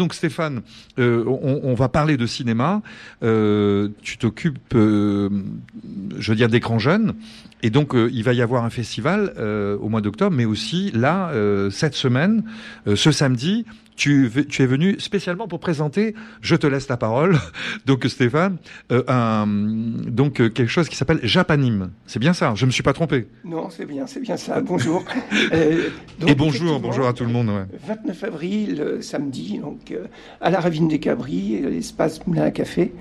[0.00, 0.62] donc Stéphane,
[0.98, 2.80] euh, on, va parler de cinéma.
[3.22, 7.14] Euh, tu t'occupes, je veux dire, d'écran jeune.
[7.62, 11.30] Et donc, il va y avoir un festival au mois d'octobre, mais aussi là,
[11.70, 12.44] cette semaine,
[12.86, 13.66] ce samedi,
[14.00, 17.36] tu, tu, es venu spécialement pour présenter, je te laisse la parole,
[17.84, 18.56] donc Stéphane,
[18.92, 21.90] euh, un, donc euh, quelque chose qui s'appelle Japanime.
[22.06, 23.26] C'est bien ça, je me suis pas trompé.
[23.44, 24.60] Non, c'est bien, c'est bien ça.
[24.60, 25.04] Bonjour.
[25.52, 25.88] Euh,
[26.26, 27.48] Et bonjour, bonjour à tout le monde.
[27.48, 27.64] Ouais.
[27.86, 29.92] 29 avril, samedi, donc
[30.40, 32.92] à la Ravine des Cabris, l'espace Moulin à Café,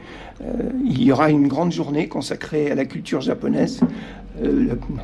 [0.85, 3.81] il y aura une grande journée consacrée à la culture japonaise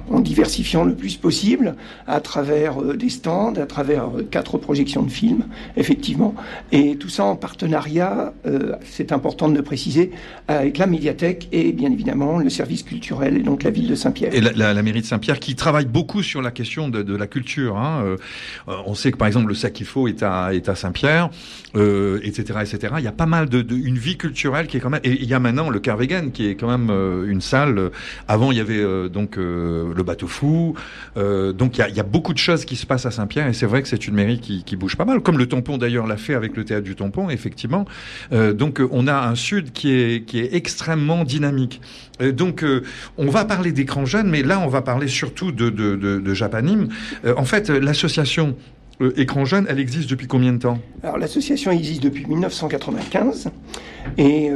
[0.09, 1.75] en diversifiant le plus possible
[2.07, 5.45] à travers des stands, à travers quatre projections de films,
[5.85, 6.35] effectivement,
[6.71, 8.34] et tout ça en partenariat,
[8.84, 10.11] c'est important de le préciser,
[10.48, 14.34] avec la médiathèque et bien évidemment le service culturel et donc la ville de Saint-Pierre.
[14.34, 17.77] Et la, mairie de Saint-Pierre qui travaille beaucoup sur la question de, la culture.
[17.77, 18.17] Hein.
[18.67, 21.30] on sait que par exemple le Sakifo est à, est à Saint-Pierre,
[21.75, 22.95] etc., etc.
[22.97, 25.02] Il y a pas mal de, une vie culturelle qui est quand même.
[25.03, 26.89] Et il y a maintenant le Carvegan qui est quand même
[27.28, 27.91] une salle.
[28.28, 30.75] Avant il y avait donc euh, le bateau fou.
[31.17, 33.66] Euh, donc il y a, beaucoup de choses qui se passent à Saint-Pierre et c'est
[33.66, 36.35] vrai que c'est une mairie qui, bouge pas mal, comme le Tampon d'ailleurs l'a fait
[36.35, 37.85] avec le théâtre du Tampon, effectivement.
[38.31, 41.81] Euh, donc on a un sud qui est qui est extrêmement dynamique.
[42.19, 42.63] donc
[43.17, 46.89] on va parler d'écran jeune, mais là on va parler surtout de de, de, Japanim.
[47.35, 48.55] en fait, l'association
[49.17, 50.80] Écran Jeune, elle existe depuis combien de temps?
[51.03, 53.50] Alors l'association existe depuis 1995
[54.17, 54.50] et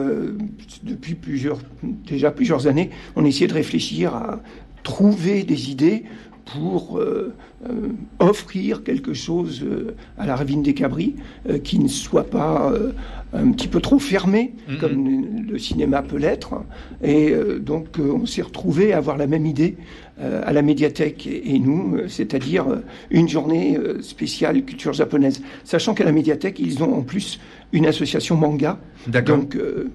[0.83, 4.39] depuis plusieurs, déjà plusieurs années, on essayait de réfléchir à
[4.83, 6.03] trouver des idées
[6.53, 7.33] pour euh,
[7.69, 11.15] euh, offrir quelque chose euh, à la ravine des Cabris
[11.63, 12.73] qui ne soit pas
[13.33, 16.63] un petit peu trop fermé, comme le cinéma peut l'être.
[17.03, 19.77] Et donc, on s'est retrouvé à avoir la même idée
[20.19, 22.65] à la médiathèque et nous, c'est-à-dire
[23.09, 25.41] une journée spéciale culture japonaise.
[25.63, 27.39] Sachant qu'à la médiathèque, ils ont en plus
[27.71, 28.79] une association manga.
[29.07, 29.89] Donc, euh,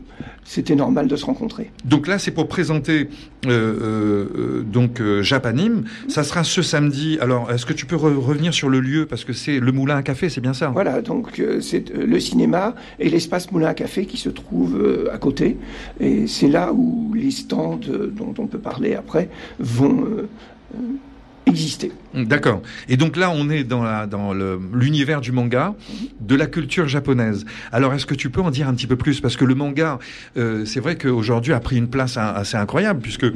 [0.45, 1.71] c'était normal de se rencontrer.
[1.85, 3.09] Donc là, c'est pour présenter
[3.47, 5.85] euh, euh, donc Japanim.
[6.09, 7.19] Ça sera ce samedi.
[7.21, 9.07] Alors, est-ce que tu peux revenir sur le lieu?
[9.07, 10.69] Parce que c'est le Moulin à Café, c'est bien ça?
[10.69, 11.03] Voilà.
[11.03, 15.59] Donc, c'est le cinéma et l'espace Moulin à Café qui se trouve à côté.
[16.01, 17.81] Et c'est là où les stands
[18.13, 20.07] dont on peut parler après vont
[22.15, 22.63] D'accord.
[22.89, 24.33] Et donc là, on est dans, la, dans
[24.73, 25.75] l'univers du manga,
[26.21, 27.45] de la culture japonaise.
[27.73, 29.21] Alors, est-ce que tu peux en dire un petit peu plus?
[29.21, 29.99] Parce que le manga,
[30.37, 33.27] euh, c'est vrai qu'aujourd'hui a pris une place assez incroyable, puisque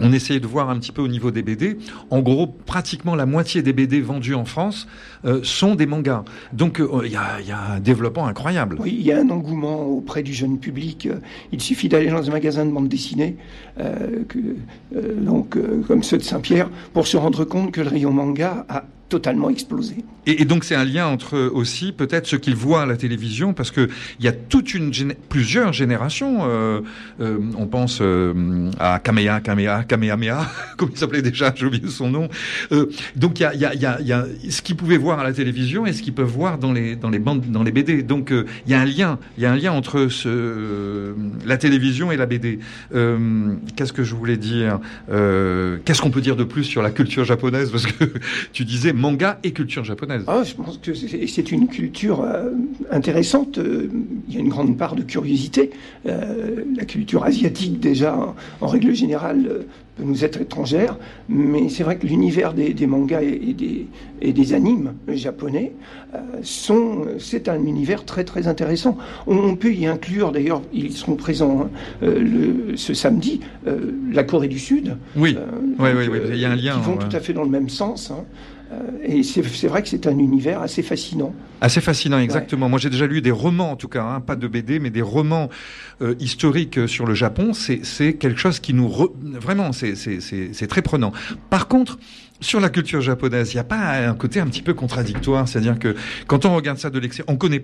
[0.00, 1.78] on essayait de voir un petit peu au niveau des BD.
[2.10, 4.86] En gros, pratiquement la moitié des BD vendus en France
[5.24, 6.24] euh, sont des mangas.
[6.52, 8.76] Donc euh, il y, a, un développement incroyable.
[8.80, 11.08] Oui, il y a un engouement auprès du jeune public.
[11.52, 13.36] Il suffit d'aller dans un magasin de bande dessinée,
[15.18, 19.50] donc comme ceux de Saint-Pierre, pour se rendre compte que le rayon manga a totalement
[19.50, 19.96] explosé.
[20.26, 23.70] Et, donc c'est un lien entre aussi peut-être ce qu'ils voient à la télévision, parce
[23.70, 24.90] que il y a toute une
[25.28, 26.38] plusieurs générations.
[26.42, 26.80] Euh,
[27.20, 32.08] euh, on pense euh, à Kamea, Kamea, Kamehameha, comme il s'appelait déjà, j'ai oublié son
[32.08, 32.28] nom.
[33.16, 36.26] donc il y a, ce qu'ils pouvaient voir à la télévision et ce qu'ils peuvent
[36.26, 38.02] voir dans les dans les bandes, dans les BD.
[38.02, 40.08] Donc il y a un lien, il y a un lien entre
[41.44, 42.60] la télévision et la BD.
[43.76, 44.80] Qu'est-ce que je voulais dire?
[45.08, 47.70] Qu'est-ce qu'on peut dire de plus sur la culture japonaise?
[47.70, 48.04] Parce que
[48.54, 50.22] tu disais manga et culture japonaise.
[50.28, 52.50] Ah, je pense que c'est une culture euh,
[52.90, 53.58] intéressante.
[53.58, 53.90] Euh,
[54.28, 55.70] il y a une grande part de curiosité.
[56.06, 58.16] Euh, la culture asiatique, déjà,
[58.60, 60.96] en, règle générale, peut nous être étrangère,
[61.28, 63.86] mais c'est vrai que l'univers des, mangas et, des,
[64.22, 65.72] et, des, animes japonais
[66.42, 68.96] sont, c'est un univers très très intéressant.
[69.26, 73.40] On, peut y inclure, d'ailleurs, ils seront présents hein, le, ce samedi,
[74.10, 74.96] la Corée du Sud.
[75.14, 75.36] Oui,
[75.78, 76.78] oui, oui, il y a un lien.
[76.78, 78.10] Qui vont tout à fait dans le même sens.
[78.10, 78.24] Hein.
[78.72, 81.34] Euh, et c'est vrai que c'est un univers assez fascinant.
[81.60, 82.68] Assez fascinant, exactement.
[82.68, 85.02] Moi, j'ai déjà lu des romans, en tout cas, hein, pas de BD, mais des
[85.02, 85.48] romans
[86.00, 87.52] euh, historiques sur le Japon.
[87.52, 88.90] C'est quelque chose qui nous...
[89.22, 91.12] Vraiment, c'est très prenant.
[91.50, 91.98] Par contre,
[92.42, 95.78] sur la culture japonaise, il n'y a pas un côté un petit peu contradictoire, c'est-à-dire
[95.78, 95.94] que
[96.26, 97.62] quand on regarde ça de l'extérieur, on connaît,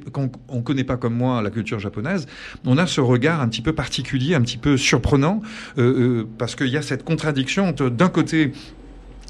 [0.48, 2.27] on, connaît pas comme moi la culture japonaise,
[2.65, 5.42] on a ce regard un petit peu particulier, un petit peu surprenant,
[5.78, 8.53] euh, parce qu'il y a cette contradiction entre d'un côté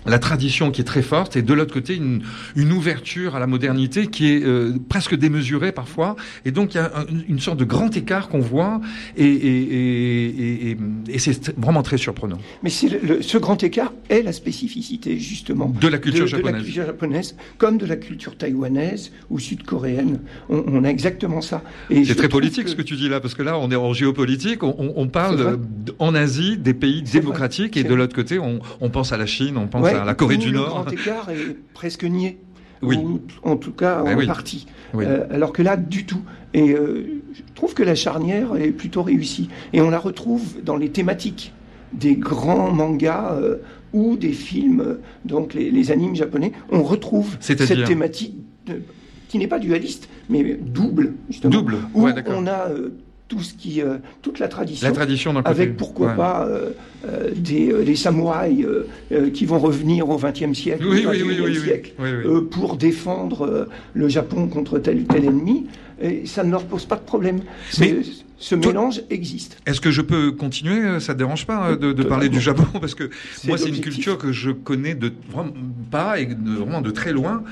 [0.07, 2.23] la tradition qui est très forte et de l'autre côté une,
[2.57, 6.81] une, ouverture à la modernité qui est euh, presque démesurée parfois et donc il y
[6.81, 6.91] a
[7.29, 8.81] une sorte de grand écart qu'on voit
[9.17, 10.77] et, et, et,
[11.09, 12.39] et c'est vraiment très surprenant.
[12.63, 12.71] Mais
[13.03, 16.87] le, ce grand écart est la spécificité justement de la culture japonaise, de la culture
[16.87, 20.21] japonaise comme de la culture taïwanaise ou sud-coréenne.
[20.49, 21.63] On, on, a exactement ça.
[21.91, 24.63] C'est très politique ce que tu dis là parce que là on est en géopolitique,
[24.63, 25.59] on, on parle
[25.99, 29.57] en Asie des pays démocratiques et de l'autre côté on, on pense à la Chine,
[29.57, 30.67] on pense la Corée du Nord.
[30.69, 32.39] Le grand écart est presque nié.
[32.83, 34.27] ou en tout cas Eh en oui.
[34.27, 34.67] partie.
[34.95, 35.05] Oui.
[35.07, 36.21] Euh, alors que là, du tout.
[36.55, 39.49] Et euh, je trouve que la charnière est plutôt réussie.
[39.73, 41.53] Et on la retrouve dans les thématiques
[41.93, 43.57] des grands mangas euh,
[43.93, 46.53] ou des films, donc les, les animes japonais.
[46.71, 48.35] On retrouve cette thématique
[48.67, 48.83] de-
[49.29, 51.51] qui n'est pas dualiste, mais double, justement.
[51.53, 52.35] Double, Où ouais, d'accord.
[52.39, 52.91] on a euh,
[53.29, 56.17] tout ce qui, euh, toute la tradition La tradition d'un avec pourquoi Ouais.
[56.17, 56.71] pas euh,
[57.07, 61.11] euh, des, euh, des samouraïs euh, euh, qui vont revenir au XXe siècle, Oui, au
[61.11, 62.25] oui, oui, XXIe oui, siècle, Oui, oui.
[62.27, 65.67] euh, pour défendre euh, le Japon contre tel ou tel ennemi,
[66.01, 67.41] et ça ne leur pose pas de problème.
[67.71, 68.01] C'est- Mais
[68.39, 69.59] ce mélange existe.
[69.67, 70.81] Est-ce que je peux continuer?
[70.81, 72.09] Euh, Ça te dérange pas euh, de, de Totalement.
[72.11, 73.11] parler du Japon Parce que
[73.47, 75.53] moi, c'est une culture que je connais de vraiment
[75.91, 77.43] pas et de, vraiment de très loin.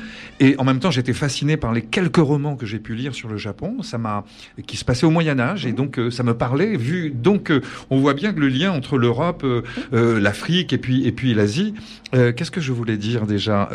[0.40, 3.28] Et en même temps, j'étais fasciné par les quelques romans que j'ai pu lire sur
[3.28, 3.82] le Japon.
[3.82, 4.24] Ça m'a
[4.66, 6.76] qui se passait au Moyen Âge et donc euh, ça me parlait.
[6.76, 7.60] Vu donc, euh,
[7.90, 9.62] on voit bien que le lien entre l'Europe, euh,
[9.92, 11.74] euh, l'Afrique et puis et puis l'Asie.
[12.14, 13.68] Euh, Qu'est-ce que je voulais dire déjà?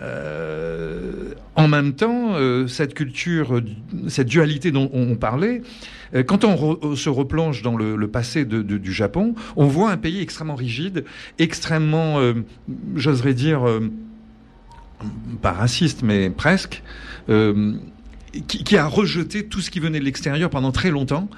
[0.00, 3.60] Euh, en même temps, euh, cette culture,
[4.08, 5.62] cette dualité dont on parlait,
[6.14, 10.54] euh, quand on se replonge dans le, passé du Japon, on voit un pays extrêmement
[10.54, 11.04] rigide,
[11.38, 12.18] extrêmement,
[12.96, 13.62] j'oserais dire,
[15.42, 16.82] pas raciste, mais presque.
[18.46, 21.28] Qui, qui a rejeté tout ce qui venait de l'extérieur pendant très longtemps,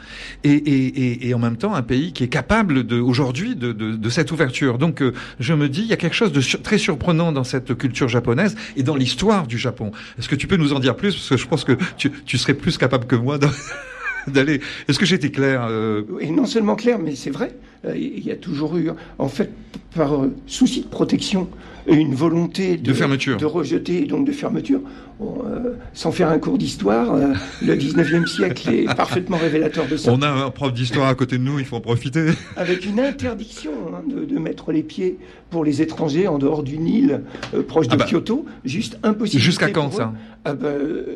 [0.44, 3.96] et, et, et, et en même temps un pays qui est capable aujourd'hui de, de,
[3.96, 4.78] de cette ouverture.
[4.78, 7.76] Donc euh, je me dis, il y a quelque chose de très surprenant dans cette
[7.76, 9.92] culture japonaise et dans l'histoire du Japon.
[10.18, 11.14] Est-ce que tu peux nous en dire plus?
[11.14, 13.38] Parce que je pense que tu, tu serais plus capable que moi
[14.26, 14.60] d'aller.
[14.88, 17.54] Est-ce que été clair euh, Et non seulement clair, mais c'est vrai,
[17.94, 19.50] il y a toujours eu, en fait,
[19.94, 21.48] par euh, souci de protection,
[21.86, 23.36] une volonté de, De fermeture.
[23.38, 24.80] de rejeter, et donc de fermeture.
[25.18, 29.96] Bon, euh, sans faire un cours d'histoire, euh, le 19e siècle est parfaitement révélateur de
[29.96, 30.12] ça.
[30.12, 32.26] On a un prof d'histoire à côté de nous, il faut en profiter.
[32.56, 35.18] avec une interdiction hein, de, de mettre les pieds
[35.50, 37.22] pour les étrangers en dehors du Nil,
[37.54, 38.06] euh, proche de Ah bah.
[38.08, 39.42] Kyoto, juste impossible.
[39.42, 40.12] Jusqu'à quand ça
[40.44, 40.70] ah bah,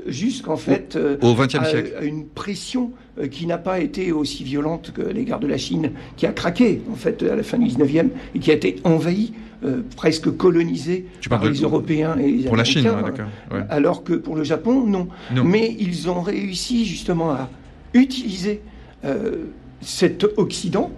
[0.06, 1.94] Jusqu'en fait euh, Au à, siècle.
[1.98, 5.92] à une pression euh, qui n'a pas été aussi violente que l'égard de la Chine,
[6.16, 9.32] qui a craqué en fait à la fin du 19e et qui a été envahie,
[9.64, 13.26] euh, presque colonisée Tu par les Européens et les Pour la Chine, Américains, ouais, d'accord.
[13.52, 13.66] Ouais.
[13.70, 15.08] alors que pour le Japon, non.
[15.34, 15.44] Non.
[15.44, 17.48] Mais ils ont réussi justement à
[17.94, 18.60] utiliser
[19.06, 19.46] euh,
[19.80, 20.90] cet Occident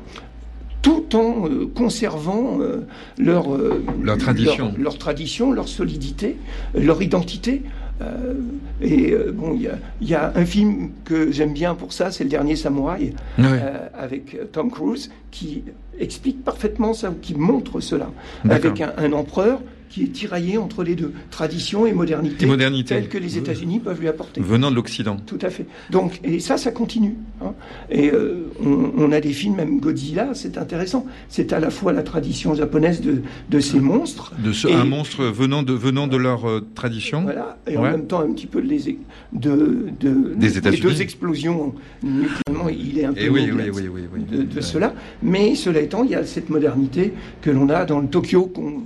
[0.83, 2.87] tout en euh, conservant euh,
[3.19, 4.67] leur, euh, Leur tradition.
[4.73, 6.37] leur, leur tradition, leur solidité,
[6.77, 7.63] euh, leur identité.
[8.01, 8.35] Euh,
[8.81, 11.93] et euh, bon, il y a, il y a un film que j'aime bien pour
[11.93, 15.65] ça, c'est Le Dernier Samouraï, euh, avec Tom Cruise, qui
[15.99, 18.11] explique parfaitement ça, qui montre cela,
[18.49, 22.95] avec un, un empereur qui est tiraillé entre les deux, tradition et modernité, Et modernité.
[22.95, 24.41] telle que les États-Unis peuvent lui apporter.
[24.41, 25.17] Venant de l'Occident.
[25.27, 25.67] Tout à fait.
[25.91, 27.15] Donc, et ça, ça continue.
[27.43, 27.53] hein.
[27.91, 31.07] Et euh, on, on a des films, même Godzilla, c'est intéressant.
[31.29, 34.85] C'est à la fois la tradition japonaise de, de ces monstres, De ce, Et- un
[34.85, 37.23] monstre venant de, venant de leur euh, tradition.
[37.23, 38.99] voilà, et en même temps un petit peu les,
[39.33, 40.81] de, de, Des États-Unis.
[40.83, 44.55] deux explosions nucléairement, il est un peu Et oui, de oui, oui, oui, de, de
[44.57, 44.63] Ouais.
[44.63, 44.95] cela.
[45.23, 47.13] Mais cela étant, il y a cette modernité
[47.43, 48.83] que l'on a dans le Tokyo qu'on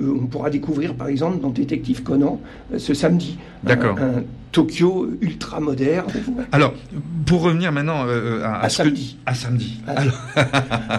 [0.00, 2.40] on pourra découvrir par exemple dans Détective Conan
[2.72, 3.38] euh, ce samedi.
[3.64, 3.98] D'accord.
[3.98, 4.22] Un, un
[4.52, 6.06] Tokyo ultra moderne.
[6.52, 6.72] Alors,
[7.26, 9.18] pour revenir maintenant euh, à, À que- samedi.
[9.26, 9.78] à samedi.
[9.86, 10.14] À- Alors,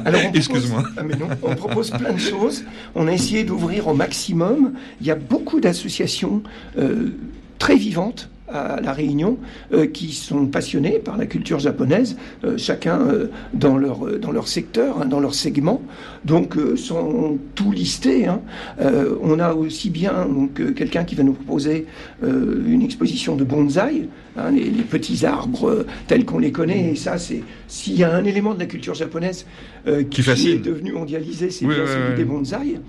[0.06, 0.84] Alors, on propose- Excuse-moi.
[0.98, 2.64] Ah, mais non, on propose plein de choses.
[2.96, 4.74] On a essayé d'ouvrir au maximum.
[5.02, 6.44] Il y a beaucoup d'associations
[6.78, 7.10] euh,
[7.58, 9.38] très vivantes à La Réunion
[9.74, 14.32] euh, qui sont passionnées par la culture japonaise, euh, chacun euh, dans, leur, euh, dans
[14.32, 15.82] leur secteur, hein, dans leur segment.
[16.26, 18.42] Donc, euh, sans tout lister, hein,
[18.82, 21.86] euh, on a aussi bien donc, euh, quelqu'un qui va nous proposer
[22.24, 26.92] euh, une exposition de bonsaï, hein, les, les petits arbres euh, tels qu'on les connaît.
[26.92, 29.46] Et ça, c'est s'il y a un élément de la culture japonaise
[29.88, 32.16] euh, qui, est devenu mondialisé, c'est Oui, bien oui, celui oui.
[32.18, 32.80] des bonsaïs.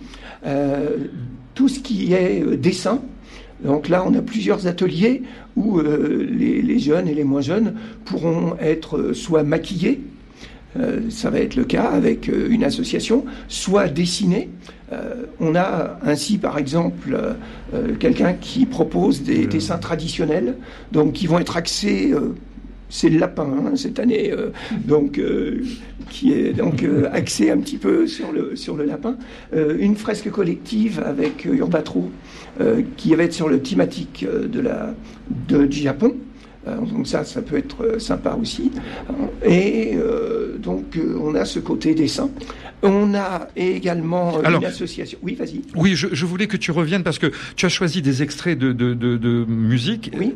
[0.46, 0.96] Euh,
[1.54, 3.02] tout ce qui est euh, dessin.
[3.64, 5.22] Donc là, on a plusieurs ateliers
[5.56, 7.74] où euh, les, les jeunes et les moins jeunes
[8.04, 10.00] pourront être euh, soit maquillés,
[10.78, 14.48] euh, ça va être le cas avec une association, soit dessinés.
[14.92, 17.18] Euh, on a ainsi, par exemple,
[17.98, 20.56] quelqu'un qui propose des dessins traditionnels,
[20.92, 22.12] donc qui vont être axés.
[22.88, 24.50] c'est le lapin hein, cette année, euh,
[24.84, 25.62] donc euh,
[26.10, 29.16] qui est donc euh, axé un petit peu sur le sur le lapin.
[29.52, 32.10] Une fresque collective avec Urbatro
[32.97, 34.95] qui va être sur le thématique euh, de la
[35.49, 36.14] de, du Japon.
[36.69, 38.71] Euh, donc ça, ça peut être euh, sympa aussi.
[39.45, 42.28] Et euh, donc euh, on a ce côté dessin.
[42.83, 45.19] On a également euh, Alors- une association.
[45.23, 45.62] Oui, vas-y.
[45.75, 48.73] Oui, je, je voulais que tu reviennes parce que tu as choisi des extraits de,
[48.73, 50.11] de, de, de musique.
[50.19, 50.35] Oui.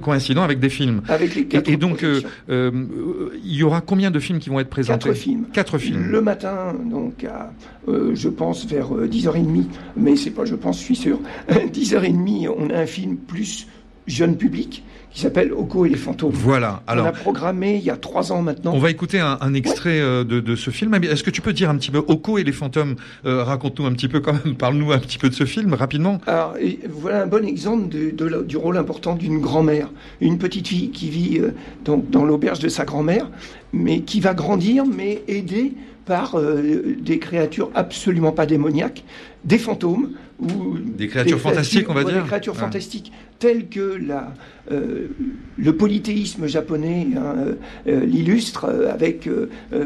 [0.00, 1.02] Coïncidant avec des films.
[1.08, 4.50] Avec les quatre et, et donc, euh, euh, il y aura combien de films qui
[4.50, 5.44] vont être présentés Quatre films.
[5.52, 6.06] Quatre films.
[6.10, 7.52] Le matin, donc, à,
[7.88, 9.64] euh, je pense vers 10h30,
[9.96, 11.18] mais c'est pas je pense, je suis sûr,
[11.50, 13.66] 10h30, on a un film plus
[14.10, 16.30] jeune public qui s'appelle Oko et les fantômes.
[16.32, 16.82] Voilà.
[16.86, 18.72] Alors, on a programmé il y a trois ans maintenant.
[18.74, 20.24] On va écouter un, un extrait ouais.
[20.24, 20.94] de, de, ce film.
[20.94, 22.94] Est-ce que tu peux dire un petit peu Oko et les fantômes
[23.26, 24.54] euh, Raconte-nous un petit peu quand même.
[24.54, 26.20] Parle-nous un petit peu de ce film rapidement.
[26.26, 29.90] Alors et voilà un bon exemple de, de, du rôle important d'une grand-mère,
[30.20, 31.50] une petite fille qui vit euh,
[31.84, 33.28] dans l'auberge de sa grand-mère,
[33.72, 35.72] mais qui va grandir, mais aidée
[36.06, 39.04] par euh, des créatures absolument pas démoniaques,
[39.44, 42.22] des fantômes ou des créatures des fantastiques, on va dire.
[42.22, 42.60] Des créatures ah.
[42.60, 44.34] fantastiques telles que la,
[44.70, 45.08] euh,
[45.56, 47.56] le polythéisme japonais hein,
[47.86, 49.28] euh, l'illustre avec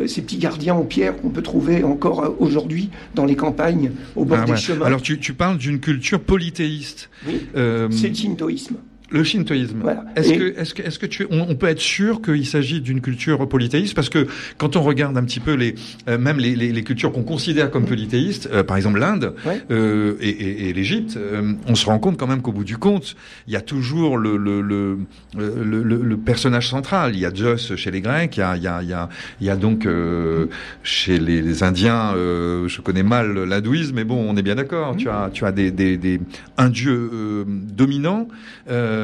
[0.07, 4.39] ces petits gardiens en pierre qu'on peut trouver encore aujourd'hui dans les campagnes au bord
[4.43, 4.59] ah, des ouais.
[4.59, 4.87] chemins.
[4.87, 7.11] Alors tu, tu parles d'une culture polythéiste.
[7.27, 8.77] Oui, c'est le shintoïsme.
[9.15, 9.79] Le shintoïsme.
[9.81, 10.05] Voilà.
[10.17, 12.81] Est-ce Et- que, est-ce que, est-ce que tu, on, on peut être sûr qu'il s'agit
[12.81, 13.95] d'une culture polythéiste?
[13.95, 14.27] Parce que
[14.59, 15.77] quand on regarde un petit peu les,
[16.09, 19.63] euh, même les, les, les cultures qu'on considère comme polythéistes, euh, par exemple l'Inde Ouais.
[19.71, 22.77] euh, et, et, et l'Égypte, euh, on se rend compte quand même qu'au bout du
[22.77, 23.15] compte,
[23.47, 24.99] il y a toujours le, le, le,
[25.37, 27.13] le, le- personnage central.
[27.15, 28.93] Il y a Zeus chez les Grecs, il y a, il y a, il y
[28.93, 29.09] a,
[29.41, 30.47] il y a donc euh,
[30.83, 34.97] chez les, les Indiens, euh, je connais mal l'hindouisme, mais bon, on est bien d'accord.
[34.97, 36.19] Tu as, tu as des, des, des
[36.59, 38.27] un dieu euh, dominant.
[38.71, 39.04] Euh,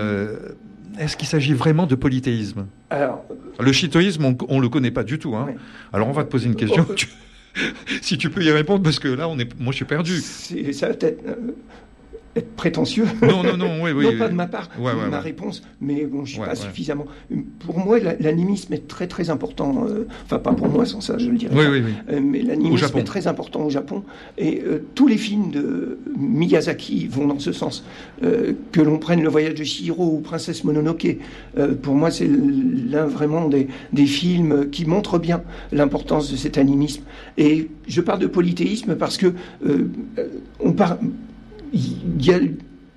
[0.98, 3.24] est-ce qu'il s'agit vraiment de polythéisme Alors,
[3.58, 5.34] Le shintoïsme, on, on le connaît pas du tout.
[5.36, 5.48] Hein.
[5.92, 6.84] Alors on va te poser une question.
[6.88, 6.94] Oh,
[8.02, 10.20] si tu peux y répondre, parce que là, on est, moi, je suis perdu.
[10.20, 11.34] c'est- ça va peut-être euh,
[12.36, 13.06] être prétentieux.
[13.22, 14.04] Non, non, non, oui, oui.
[14.04, 15.22] non pas de ma part, Ouais, ouais, ma ouais.
[15.22, 17.06] réponse, mais bon, je suis Ouais, pas suffisamment.
[17.66, 19.86] Pour moi, la- l'animisme est très très important.
[19.88, 21.52] euh, enfin, pas pour moi, sans ça, je le dirais.
[21.56, 21.70] Oui, pas.
[21.70, 21.92] oui, oui.
[22.12, 24.04] Euh, mais l'animisme est très important au Japon.
[24.38, 27.84] Et euh, tous les films de Miyazaki vont dans ce sens.
[28.20, 31.16] Que l'on prenne Le Voyage de Chihiro ou Princesse Mononoke,
[31.82, 37.02] pour moi, c'est l'un vraiment des, des films qui montrent bien l'importance de cet animisme.
[37.38, 39.32] Et je parle de polythéisme parce que
[40.60, 40.98] on parle.
[41.72, 42.38] Il y a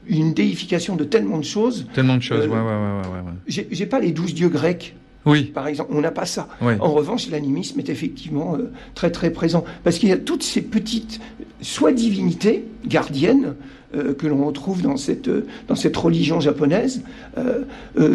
[0.07, 1.85] une déification de tellement de choses.
[1.93, 2.45] Tellement de choses.
[2.45, 3.67] Euh, ouais, ouais, ouais, ouais, ouais.
[3.71, 5.91] J'ai pas les douze dieux grecs, Oui, par exemple.
[5.95, 6.47] On n'a pas ça.
[6.61, 6.73] oui.
[6.79, 10.61] En revanche, l'animisme est effectivement euh, très très présent parce qu'il y a toutes ces
[10.61, 11.19] petites,
[11.61, 13.55] soit divinités gardiennes
[13.95, 17.03] euh, que l'on retrouve dans cette euh, dans cette religion japonaise,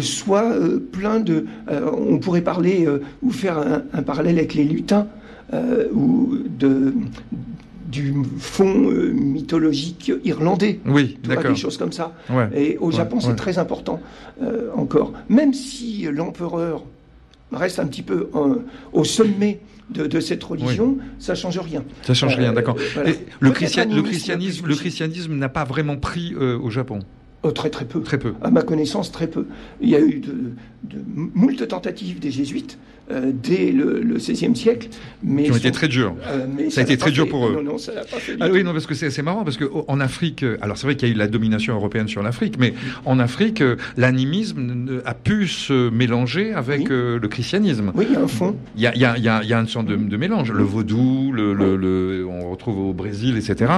[0.00, 0.52] soit
[0.92, 1.46] plein de.
[1.70, 2.86] on pourrait parler
[3.22, 5.06] ou faire un, un parallèle avec les lutins
[5.54, 6.92] euh, ou de
[7.88, 10.78] du fond euh, mythologique irlandais.
[10.86, 11.50] Oui, d'accord.
[11.52, 12.14] des choses comme ça.
[12.30, 12.48] Ouais.
[12.54, 13.34] Et au Ouais, Japon, c'est ouais.
[13.36, 14.00] très important
[14.42, 15.12] euh, encore.
[15.28, 16.84] Même si l'empereur
[17.50, 18.56] reste un petit peu euh,
[18.92, 21.82] au sommet de, de cette religion, ça change rien.
[22.02, 22.76] Ça change rien, d'accord.
[22.94, 23.12] voilà.
[23.40, 24.74] Le, christian- christianisme, le
[25.36, 26.98] n'a pas vraiment pris au Japon.
[27.42, 28.02] Oh, très très peu.
[28.02, 28.34] Très peu.
[28.42, 29.46] À ma connaissance, très peu.
[29.80, 30.34] Il y a eu de,
[30.84, 30.98] de
[31.34, 32.78] moult tentatives des jésuites
[33.10, 34.88] euh, dès le, le XVIe siècle,
[35.22, 36.14] mais Qui ont été très durs.
[36.28, 37.54] euh, mais Ça a été très dur pour eux.
[37.54, 38.36] Non, non, ça pas fait.
[38.40, 40.96] Ah oui, non, parce que c'est marrant, parce que oh, Afrique, euh, alors c'est vrai
[40.96, 42.72] qu'il y a eu la domination européenne sur l'Afrique, mais
[43.04, 43.62] en Afrique,
[43.96, 46.86] l'animisme a pu se mélanger avec Oui.
[46.90, 47.92] euh, le christianisme.
[47.94, 48.56] Oui, il y a un fond.
[48.76, 49.96] Il y a, il y a- il y a- il y a une sorte de,
[49.96, 50.52] de mélange.
[50.52, 53.72] Le vaudou, le, le- le- on retrouve au Brésil, etc.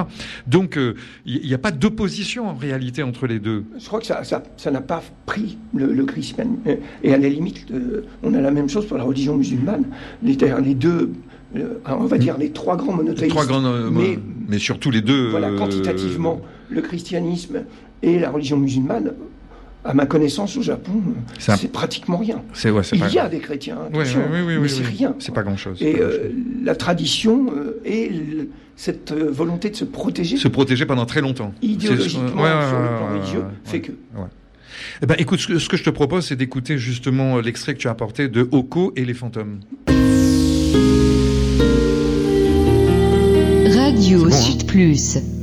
[0.46, 0.78] Donc,
[1.26, 3.64] il n'y a pas d'opposition en réalité entre les deux.
[3.78, 6.58] Je crois que ça ça ça n'a pas pris le, le christianisme.
[7.02, 7.66] Et à la limite,
[8.22, 9.84] on a la même chose pour la religion musulmane.
[10.22, 11.12] Les, les deux,
[11.56, 13.30] euh, on va dire les trois grands Les monothéistes.
[13.30, 15.28] trois grandes, euh, mais- mais surtout les deux.
[15.30, 17.62] Voilà, euh, quantitativement, le christianisme
[18.02, 19.12] et la religion musulmane,
[19.84, 20.92] à ma connaissance au Japon,
[21.38, 22.42] C'est un- pratiquement rien.
[22.52, 23.08] C'est ouais, Il pas.
[23.08, 25.14] y a des chrétiens, Ouais, attention, ouais, oui, oui, mais c'est rien.
[25.18, 25.80] C'est pas grand chose.
[25.80, 26.28] Et euh,
[26.62, 27.46] la tradition
[27.84, 28.10] et
[28.76, 31.52] cette volonté de se protéger Se protéger pendant très longtemps.
[31.62, 33.92] idéologiquement ouais, ouais, sur le plan religieux fait que.
[35.02, 37.74] Eh ben, écoute, ce que, ce que je te propose, c'est d'écouter justement euh, l'extrait
[37.74, 39.60] que tu as apporté de Oko et les fantômes.
[43.74, 44.30] Radio hein.
[44.30, 45.39] Sud Plus.「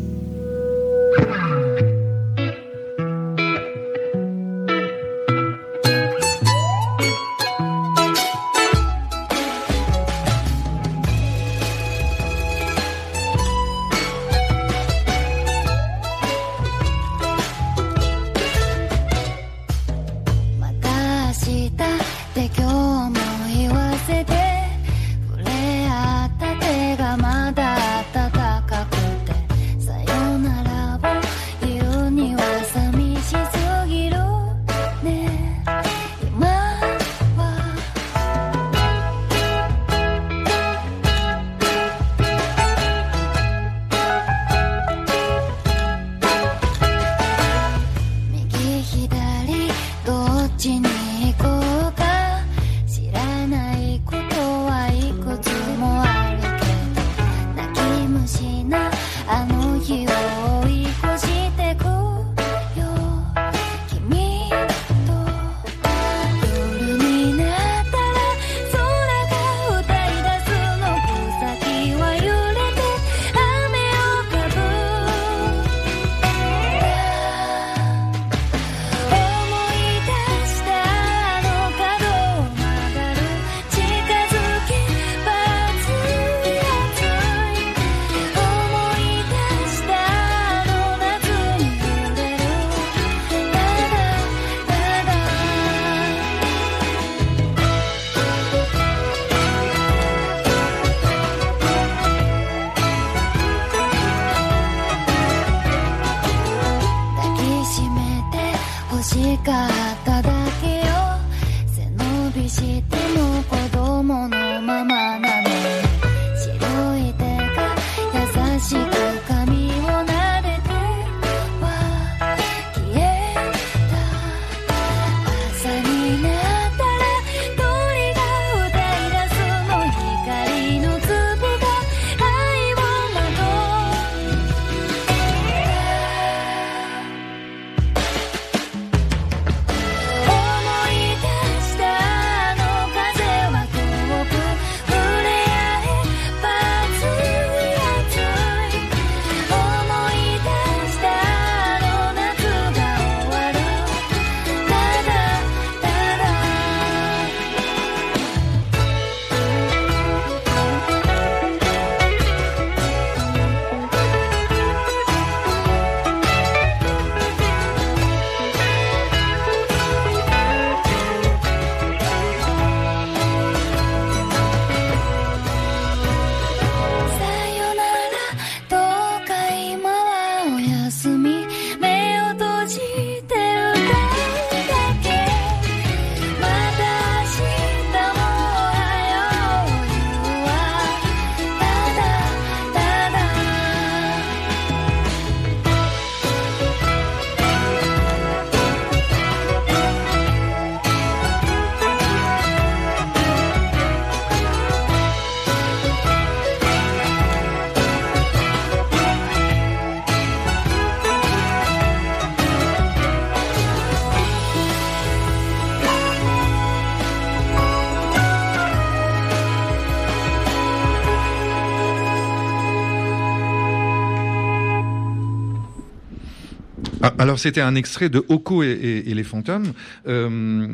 [227.28, 229.74] Alors c'était un extrait de Oko et, et- et les fantômes.
[230.08, 230.66] Euh,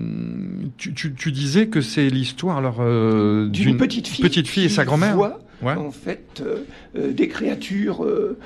[0.77, 4.69] tu, tu- tu disais que c'est l'histoire alors euh, d'une petite fille, petite fille et
[4.69, 5.17] sa grand-mère.
[5.63, 5.73] Ouais.
[5.75, 6.57] en fait euh,
[6.95, 8.37] euh, des créatures euh,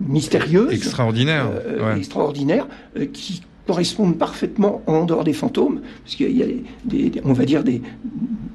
[0.00, 1.96] mystérieuses, ouais.
[1.96, 6.46] extraordinaires, euh, qui correspondent parfaitement en dehors des fantômes, parce qu'il y a
[6.84, 7.82] des, on va dire des,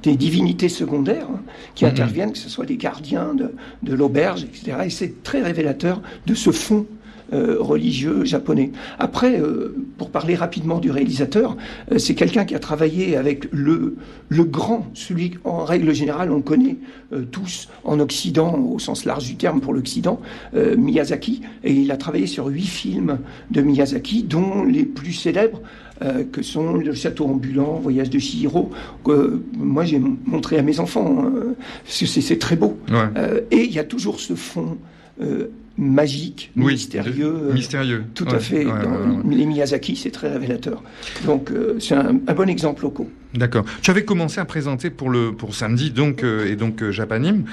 [0.02, 1.42] des divinités secondaires hein,
[1.76, 1.92] qui Mhm.
[1.92, 3.52] interviennent, que ce soit des gardiens de,
[3.84, 4.78] de l'auberge, etc.
[4.86, 6.86] Et c'est très révélateur de ce fond
[7.32, 8.72] religieux japonais.
[9.00, 11.58] Après, euh, pour parler rapidement du réalisateur,
[11.92, 13.96] euh, c'est quelqu'un qui a travaillé avec le,
[14.30, 16.78] le grand, celui qu'en règle générale on connaît
[17.12, 20.20] euh, tous en Occident, au sens large du terme pour l'Occident,
[20.56, 23.20] euh, Miyazaki, et il a travaillé sur huit films
[23.52, 25.62] de Miyazaki, dont les plus célèbres
[26.02, 28.72] euh, que sont Le Château ambulant, Voyage de Chihiro,
[29.06, 31.54] que euh, moi j'ai montré à mes enfants, hein,
[31.86, 32.78] c'est très beau.
[32.90, 32.96] Ouais.
[33.18, 34.78] Euh, et il y a toujours ce fond
[35.22, 37.14] euh, magique, Oui, mystérieux.
[37.14, 38.04] de- euh, mystérieux.
[38.14, 38.66] Tout Ouais, à fait.
[38.66, 39.36] ouais, ouais, Dans ouais, ouais.
[39.36, 40.84] les Miyazaki, c'est très révélateur.
[41.26, 43.10] Donc, euh, c'est un, un bon exemple locaux.
[43.34, 43.66] D'accord.
[43.82, 47.46] Tu avais commencé à présenter pour le pour samedi donc euh, et donc euh, Japanim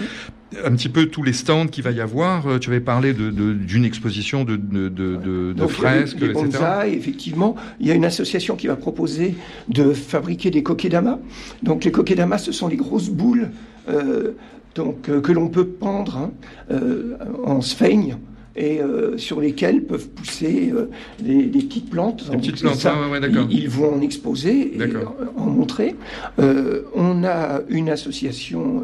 [0.65, 2.47] un petit peu tous les stands qu'il va y avoir.
[2.47, 6.33] Euh, Tu avais parlé de de- d'une exposition de de fresques, etc.
[6.35, 9.35] bonsaïs, effectivement, il y a une association qui va proposer
[9.69, 11.19] de fabriquer des kokedama.
[11.63, 13.49] Donc, les kokedama, ce sont les grosses boules
[13.89, 14.33] euh,
[14.81, 16.31] donc, euh, que l'on peut pendre hein,
[16.71, 18.17] euh, en sphaigne
[18.57, 20.73] et euh, sur lesquelles peuvent pousser
[21.21, 22.29] des, des petites plantes.
[22.31, 23.21] Des petites plantes, ça, ah ouais.
[23.23, 24.93] Ils, ils vont en exposer et
[25.37, 25.95] en montrer.
[26.39, 28.83] On a une association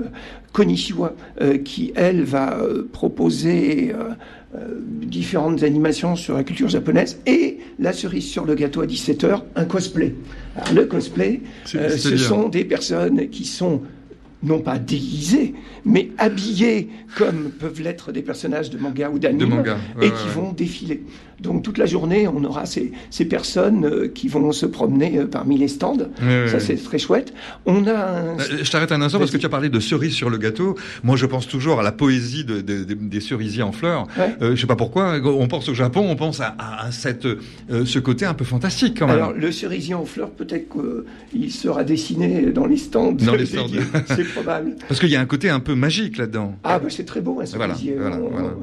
[0.53, 2.59] Konishiwa euh, qui, elle, va
[2.93, 3.93] proposer
[5.03, 9.65] différentes animations sur la culture japonaise et la cerise sur le gâteau à 17h, un
[9.65, 10.15] cosplay.
[10.57, 11.41] Alors, le cosplay,
[11.75, 13.83] euh, ce sont des personnes qui sont
[14.47, 15.55] non pas déguisés,
[15.85, 20.33] mais habillés comme peuvent l'être des personnages de manga ou d'anime, ouais, et qui ouais.
[20.35, 21.03] vont défiler.
[21.41, 25.27] Donc toute la journée, on aura ces, ces personnes euh, qui vont se promener euh,
[25.27, 25.99] parmi les stands.
[26.23, 27.35] Ouais, Ça, c'est très chouette.
[27.67, 28.39] On a un...
[28.39, 30.77] Euh, Je t'arrête un instant parce que tu as parlé de cerises sur le gâteau.
[31.05, 34.07] Moi, je pense toujours à la poésie de- de- de- des cerisiers en fleurs.
[34.41, 35.19] Euh, je sais pas pourquoi.
[35.25, 37.27] On pense au Japon, on pense à, à- à cette,
[37.69, 39.17] ce côté un peu fantastique quand même.
[39.17, 40.69] Alors, le cerisier en fleurs, peut-être
[41.33, 43.13] qu'il sera dessiné dans les stands.
[43.13, 43.67] Dans les stands.
[44.07, 44.77] C'est probable.
[44.89, 46.55] Parce qu'il y a un côté un peu magique là-dedans.
[46.65, 48.55] Ah, bah, c'est très beau, un Voilà, voilà,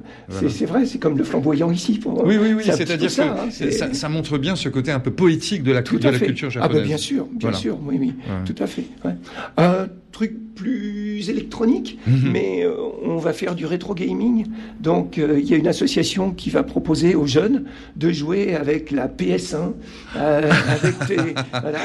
[0.50, 1.98] c'est- vrai, c'est comme le flamboyant ici.
[2.00, 2.26] Pour...
[2.26, 2.64] Oui, oui, oui.
[2.66, 6.00] C'est-à-dire ça, hein, ça, ça montre bien ce côté un peu poétique de la, Tout
[6.00, 6.82] de la culture Ah japonaise.
[6.82, 8.44] bah bien sûr, bien sûr, oui, oui, Ouais.
[8.46, 8.86] tout à fait.
[9.06, 9.16] ouais.
[9.58, 12.30] Un truc plus électronique, Mhm.
[12.32, 14.46] mais euh, on va faire du rétro gaming.
[14.80, 17.64] Donc euh, il y a une association qui va proposer aux jeunes
[17.96, 19.74] de jouer avec la PS1,
[20.16, 21.80] euh, avec des, voilà,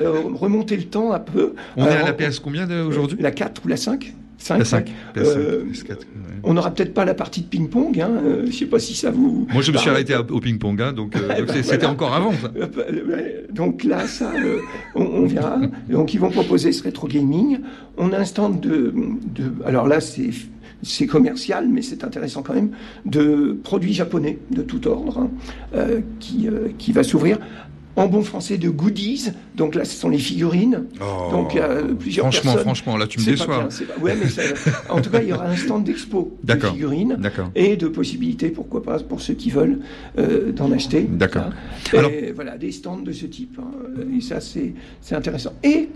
[0.00, 1.52] euh, remonter le temps un peu.
[1.76, 3.18] On est à la PS combien aujourd'hui?
[3.26, 4.60] La 4 ou la 5 5.
[4.62, 4.86] PS5.
[5.16, 5.96] Euh, PS4, ouais.
[6.44, 7.98] On n'aura peut-être pas la partie de ping-pong.
[8.00, 8.10] Hein.
[8.24, 9.48] euh, je sais pas si ça vous.
[9.52, 11.90] Moi, je me suis arrêté à- au ping-pong, hein, donc, euh, Eh ben, c'était voilà.
[11.90, 12.30] encore avant.
[12.32, 12.52] Ça.
[12.56, 14.58] Euh, euh, Donc là, ça, euh,
[14.94, 15.58] on, on verra.
[15.90, 17.58] Donc ils vont proposer ce rétro gaming.
[17.96, 18.94] On a un stand de,
[19.34, 20.30] de alors là c'est
[20.82, 22.70] c'est commercial, mais c'est intéressant quand même,
[23.06, 25.30] de produits japonais de tout ordre hein,
[25.74, 27.38] euh, qui euh, qui va s'ouvrir.
[27.96, 29.30] En bon français, de goodies.
[29.56, 30.84] Donc là, ce sont les figurines.
[31.30, 32.30] Donc, il y a plusieurs Oh.
[32.30, 32.64] franchement, personnes.
[32.64, 33.58] franchement, là, tu me déçois.
[33.60, 34.42] bien, c'est pas- Ouais, mais ça-
[34.90, 37.18] en tout cas, il y aura un stand d'expo de figurines
[37.54, 39.78] et de possibilités, pourquoi pas, pour ceux qui veulent
[40.18, 41.02] euh, d'en acheter.
[41.10, 41.50] D'accord.
[41.92, 43.58] Et Alors- voilà, des stands de ce type.
[43.58, 44.02] hein.
[44.16, 44.74] Et ça, c'est
[45.14, 45.52] intéressant.
[45.64, 45.88] Et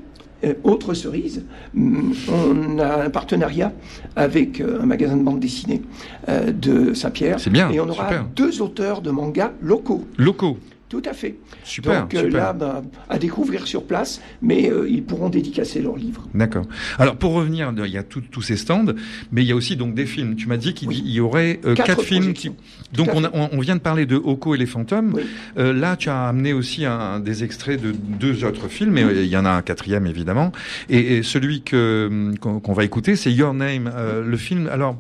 [0.42, 1.44] euh, autre cerise,
[1.76, 3.74] hum, on a un partenariat
[4.16, 5.82] avec euh, un magasin de bande dessinée
[6.30, 7.38] euh, de Saint-Pierre.
[7.38, 8.24] C'est bien, Et on aura super.
[8.34, 10.06] deux auteurs de mangas locaux.
[10.16, 10.56] Locaux.
[10.90, 11.37] Tout à fait.
[11.62, 12.40] Super, Donc euh, super.
[12.40, 16.26] là, ben, à découvrir sur place, mais euh, ils pourront dédicacer leurs livres.
[16.35, 16.64] D'accord.
[16.98, 18.87] Alors pour revenir, il y a tous ces stands,
[19.31, 20.35] mais il y a aussi donc des films.
[20.35, 21.00] Tu m'as dit qu'il Oui.
[21.05, 22.33] y aurait euh, Quatre quatre films.
[22.33, 22.50] Qui...
[22.92, 25.12] Donc on, a- on- on vient de parler de Oko et les fantômes.
[25.14, 25.22] Oui.
[25.59, 29.29] Euh, là, tu as amené aussi un, des extraits de deux autres films, et il
[29.29, 30.50] y en a un quatrième évidemment.
[30.88, 33.88] Et, et celui que hum, qu'on va écouter, c'est Your Name.
[34.26, 34.68] Le film.
[34.72, 34.96] Alors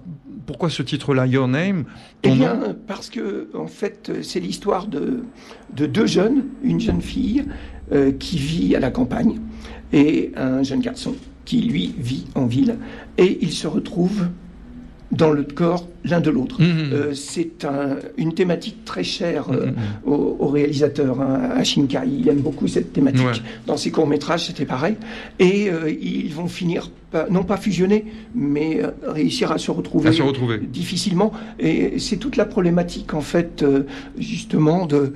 [0.46, 1.84] pourquoi ce titre-là, Your Name?
[2.22, 5.24] Eh bien, nom parce que en fait, c'est l'histoire de,
[5.74, 7.44] de deux jeunes, une jeune fille
[7.92, 9.40] euh, qui vit à la campagne
[9.92, 12.76] et un jeune garçon qui lui vit en ville,
[13.18, 14.28] et ils se retrouvent
[15.12, 16.60] dans le corps l'un de l'autre.
[16.62, 16.90] Mhm.
[16.92, 19.74] Euh, c'est un- une thématique très chère euh, Mhm.
[20.06, 21.98] au, au réalisateur, hein, à Shinkai.
[22.20, 23.26] Il aime beaucoup cette thématique.
[23.26, 23.32] Ouais.
[23.66, 24.94] Dans ses courts-métrages, c'était pareil.
[25.40, 28.04] Et euh, ils vont finir, pas- non pas fusionner,
[28.36, 30.58] mais euh, réussir à se retrouver À se retrouver.
[30.58, 31.32] difficilement.
[31.58, 33.64] Et c'est toute la problématique, en fait,
[34.16, 35.12] justement, de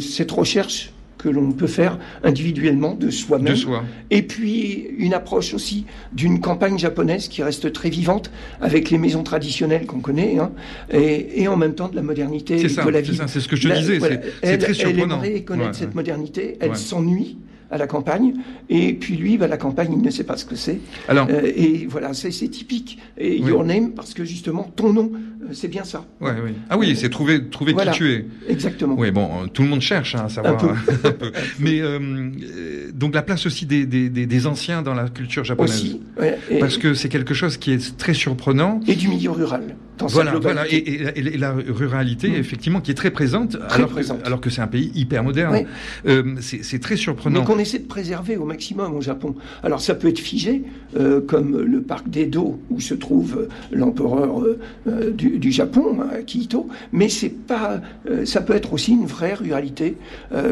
[0.00, 0.92] cette recherche
[1.26, 3.52] que l'on peut faire individuellement de soi-même.
[3.54, 3.82] De soi.
[4.10, 9.24] Et puis une approche aussi d'une campagne japonaise qui reste très vivante avec les maisons
[9.24, 10.52] traditionnelles qu'on connaît, hein,
[10.92, 12.84] et, et en même temps de la modernité C'est ça.
[12.84, 13.26] de la ça.
[13.26, 13.98] C'est ce que je te La- disais.
[13.98, 15.20] voilà, c'est- très surprenant.
[15.22, 15.94] Elle aimerait connaître Ouais, cette ouais.
[15.96, 16.76] modernité, elle Ouais.
[16.76, 18.34] s'ennuie à la campagne,
[18.70, 20.78] et puis lui, bah, la campagne, il ne sait pas ce que c'est.
[21.08, 21.26] Alors.
[21.28, 22.98] Euh, et voilà, c'est typique.
[23.18, 23.48] Et Oui.
[23.48, 25.10] Your Name, parce que justement, ton nom,
[25.52, 26.04] c'est bien ça.
[26.20, 26.52] Ouais, oui.
[26.70, 27.92] Ah oui, c'est trouver, trouver Voilà.
[27.92, 28.26] qui tu es.
[28.48, 28.94] Exactement.
[28.98, 30.54] Oui, bon, euh, tout le monde cherche hein, à savoir.
[30.54, 31.08] Un peu.
[31.08, 31.32] un peu.
[31.58, 35.44] Mais euh, euh, donc la place aussi des, des, des, des anciens dans la culture
[35.44, 35.72] japonaise.
[35.74, 36.00] Aussi.
[36.18, 38.80] ouais, et, Parce que c'est quelque chose qui est très surprenant.
[38.86, 39.76] et du milieu rural.
[39.98, 42.34] Dans Voilà, voilà, et, et- et la ruralité, Mm.
[42.34, 44.20] effectivement, qui est très présente, alors, présente.
[44.22, 45.64] Que, alors que c'est un pays hyper moderne.
[46.06, 47.44] Euh, c'est très surprenant.
[47.44, 49.34] qu'on essaie de préserver au maximum au Japon.
[49.62, 50.64] Alors ça peut être figé,
[50.98, 54.42] euh, comme le parc d'Edo où se trouve euh, l'empereur
[54.86, 57.80] euh, du, du Japon, hein, Akihito, mais c'est pas,
[58.24, 59.96] ça peut être aussi une vraie ruralité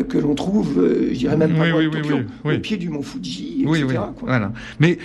[0.08, 3.62] que l'on trouve, je dirais même pas Oui, oui, Tokyo, au pied du mont Fuji,
[3.62, 3.66] etc.
[3.66, 4.14] Oui, oui, quoi.
[4.22, 4.52] voilà.
[4.80, 4.98] Mais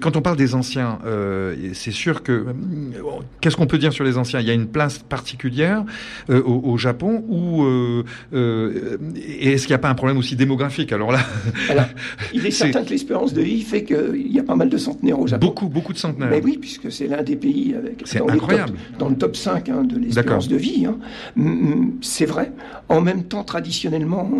[0.00, 0.98] quand on parle des anciens,
[1.72, 2.46] c'est sûr que
[3.40, 5.82] qu'est-ce qu'on peut dire sur les anciens Il y a une place particulière
[6.28, 8.04] euh, au, au Japon où euh,
[8.34, 10.92] euh, et est-ce qu'il n'y a pas un problème aussi démographique?
[10.92, 11.20] Alors là,
[11.70, 11.86] Alors,
[12.34, 15.18] il est certain que l'espérance de vie fait qu'il y a pas mal de centenaires
[15.18, 15.46] au Japon.
[15.46, 16.28] beaucoup, beaucoup de centenaires.
[16.30, 18.72] Mais oui, puisque c'est l'un des pays avec C'est dans, les incroyable.
[18.72, 20.86] top- dans le top 5 hein, de l'espérance de vie.
[20.86, 20.98] hein.
[22.02, 22.52] C'est vrai.
[22.90, 24.30] En même temps, traditionnellement,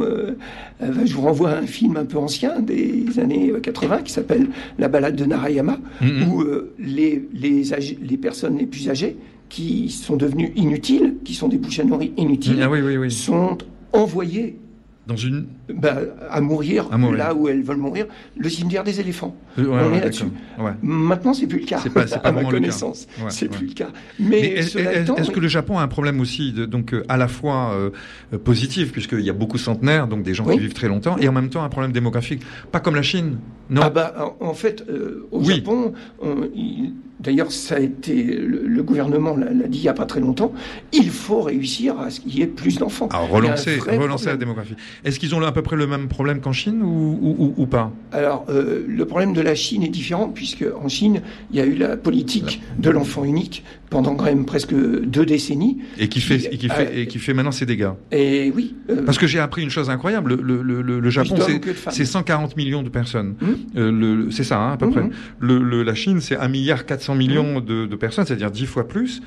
[0.81, 4.49] je vous renvoie à un film un peu ancien des années euh, 80 qui s'appelle
[4.79, 6.29] La balade de Narayama, Mhm.
[6.29, 6.45] où
[6.79, 9.17] les, les, âgés- les personnes les plus âgées
[9.53, 13.11] qui sont devenues inutiles, qui sont des bouches à nourrir inutiles, Ah oui, oui, oui.
[13.11, 13.59] sont
[13.93, 14.59] envoyées
[15.07, 15.47] Dans une.
[15.75, 15.99] Ben,
[16.31, 17.19] à, mourir À mourir.
[17.19, 18.07] là où elles veulent mourir,
[18.37, 19.37] le cimetière des éléphants.
[19.59, 20.25] Ouais, On ouais, est là-dessus.
[20.59, 20.73] Ouais.
[20.83, 21.81] Maintenant, c'est plus le cas.
[21.83, 23.89] C'est pas- pas à ma connaissance, c'est plus le cas.
[24.19, 27.29] Mais est- est-ce que le Japon a un problème aussi, de, donc euh, à la
[27.29, 27.91] fois euh,
[28.33, 30.55] euh, positif, puisqu'il y a beaucoup de centenaires, donc des gens Oui.
[30.55, 32.43] qui vivent très longtemps, et en même temps un problème démographique?
[32.71, 33.39] Pas comme la Chine,
[33.71, 35.57] non Ah bah, en en fait, euh, au Oui.
[35.57, 39.93] Japon, on- il- d'ailleurs, ça a été le, le gouvernement l'a dit il n'y a
[39.95, 40.53] pas très longtemps.
[40.93, 43.09] Il faut réussir à ce qu'il y ait plus d'enfants.
[43.13, 44.75] Un relancer, relancer la démographie.
[45.05, 47.67] Est-ce qu'ils ont à peu près le même problème qu'en Chine ou, ou, ou- ou
[47.67, 51.61] pas Alors, euh, le problème de la Chine est différent puisque en Chine, il y
[51.61, 55.79] a eu la politique de l'enfant unique pendant quand même presque deux décennies.
[55.99, 57.91] Et qui fait, et qui fait, et qui fait maintenant ses dégâts.
[58.11, 58.75] Et oui.
[58.91, 60.35] euh, Parce que j'ai appris une chose incroyable.
[60.43, 61.93] Le, le, le, le Japon, c'est que de femmes.
[61.95, 63.35] c'est 140 millions de personnes.
[63.75, 65.09] Le- c'est ça, hein, à peu Hum, près.
[65.41, 68.89] Le, le- la Chine, c'est 1 milliard 400 millions de, de personnes, c'est-à-dire 10 fois
[68.89, 69.21] plus.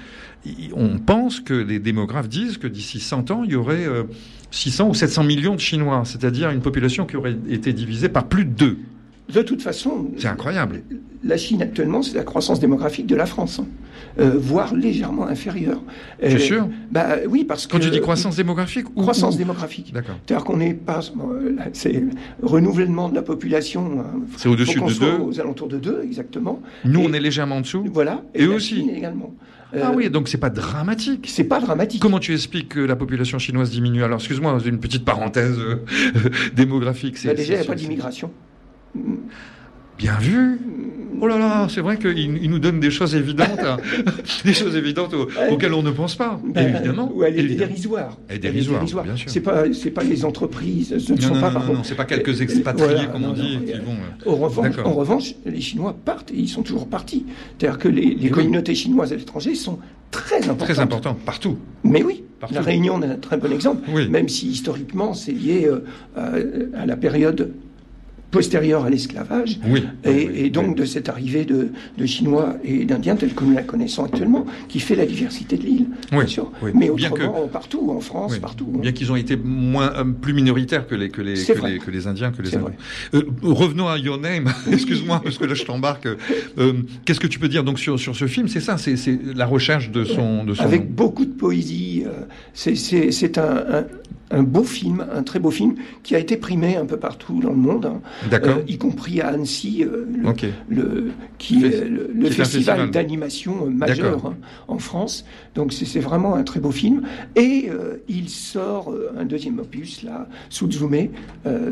[0.76, 3.86] On pense que les démographes disent que d'ici 100 ans, il y aurait
[4.56, 8.46] 600 ou 700 millions de Chinois, c'est-à-dire une population qui aurait été divisée par plus
[8.46, 8.78] de deux.
[9.34, 10.82] de toute façon, C'est incroyable.
[11.24, 13.66] la Chine actuellement, c'est la croissance démographique de la France, hein.
[14.18, 15.82] Euh, voire légèrement inférieure.
[16.22, 19.38] Es Euh, sûr Bah oui, parce Quand que tu dis croissance démographique ou croissance ou-
[19.38, 19.92] démographique.
[19.94, 20.16] D'accord.
[20.26, 22.02] C'est-à-dire qu'on n'est pas, euh, c'est
[22.42, 24.00] renouvellement de la population.
[24.00, 24.20] hein.
[24.38, 25.18] C'est au-dessus de soit deux.
[25.22, 26.62] Aux alentours de 2, exactement.
[26.86, 27.84] Nous, Et- on est légèrement en dessous.
[27.92, 28.24] Voilà.
[28.34, 28.76] Et la aussi.
[28.76, 29.34] Chine également.
[29.74, 31.26] Ah Euh, oui, donc c'est pas dramatique.
[31.30, 32.02] C'est pas dramatique.
[32.02, 35.78] Comment tu expliques que la population chinoise diminue Alors, excuse-moi, une petite parenthèse euh,
[36.56, 37.18] démographique.
[37.18, 38.32] c'est- Bah, déjà, il n'y a pas d'immigration.
[39.98, 40.60] Bien vu.
[41.22, 43.78] Oh là là, c'est vrai qu'il il nous donne des choses évidentes, hein.
[44.46, 46.40] des choses évidentes au- auxquelles on ne pense pas.
[46.46, 47.12] Ben, évidemment.
[47.14, 47.68] Ou elle est évidemment.
[47.70, 48.18] dérisoire.
[48.28, 49.30] Elle est dérisoire, bien sûr.
[49.30, 51.96] C'est pas, c'est pas les entreprises, ce ne Non, sont non, pas, non, non, c'est
[51.96, 53.94] pas quelques Euh, expatriés, voilà, comme on dit, qui euh, vont.
[54.28, 54.88] euh, En revanche, D'accord.
[54.88, 57.26] en revanche, les Chinois partent et ils sont toujours partis.
[57.58, 58.30] C'est-à-dire que les, les oui.
[58.30, 59.80] communautés chinoises à l'étranger sont
[60.12, 60.60] très importantes.
[60.60, 61.58] Très important, partout.
[61.84, 62.56] Mais oui, Partout.
[62.56, 64.08] la Réunion est un très bon exemple, Oui.
[64.10, 65.84] même si historiquement c'est lié euh,
[66.16, 67.52] à, à la période
[68.36, 69.60] postérieure à l'esclavage.
[69.66, 69.84] Oui.
[70.04, 70.76] Et, oui, oui, et donc oui.
[70.76, 74.80] de cette arrivée de, de Chinois et d'Indiens tels que nous la connaissons actuellement, qui
[74.80, 76.52] fait la diversité de l'île, Oui, bien sûr.
[76.74, 78.68] Mais Bien autrement, partout, en France, partout.
[78.76, 78.80] hein.
[78.82, 81.92] Bien qu'ils ont été moins, euh, plus minoritaires que les, que les, que les, que
[81.92, 82.72] les Indiens, que les Indiens.
[83.14, 84.52] Euh, revenons à Your Name.
[84.72, 86.08] Excuse-moi, parce que là, je t'embarque.
[86.58, 86.74] Euh,
[87.06, 88.48] Qu'est-ce que tu peux dire donc sur, sur ce film?
[88.48, 88.96] C'est ça, c'est
[89.36, 90.64] la recherche de son, de son.
[90.64, 92.04] Avec beaucoup de poésie.
[92.54, 93.44] c'est un,
[93.80, 93.86] un-
[94.36, 97.52] un beau film, un très beau film, qui a été primé un peu partout dans
[97.52, 98.02] le monde, hein,
[98.34, 100.06] euh, y compris à Annecy, euh,
[100.70, 102.92] le, qui est le, festival festival.
[102.92, 104.36] d'animation euh, majeur hein,
[104.68, 105.26] en France.
[105.56, 107.04] Donc c'est vraiment un très beau film.
[107.36, 107.70] Et
[108.10, 111.08] il sort un deuxième opus, là, Suzume,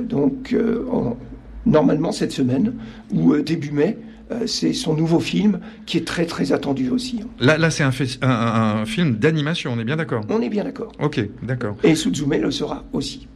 [0.07, 0.55] donc
[0.91, 1.17] en-
[1.65, 2.73] normalement cette semaine,
[3.13, 3.97] ou début mai.
[4.31, 7.19] Euh, c'est son nouveau film qui est très très attendu aussi.
[7.23, 7.27] hein.
[7.39, 10.23] Là, là c'est un, fes- un, un- un film d'animation, on est bien d'accord?
[10.29, 10.91] On est bien d'accord.
[10.99, 11.75] Ok, d'accord.
[11.83, 13.27] Et Suzume le sera aussi.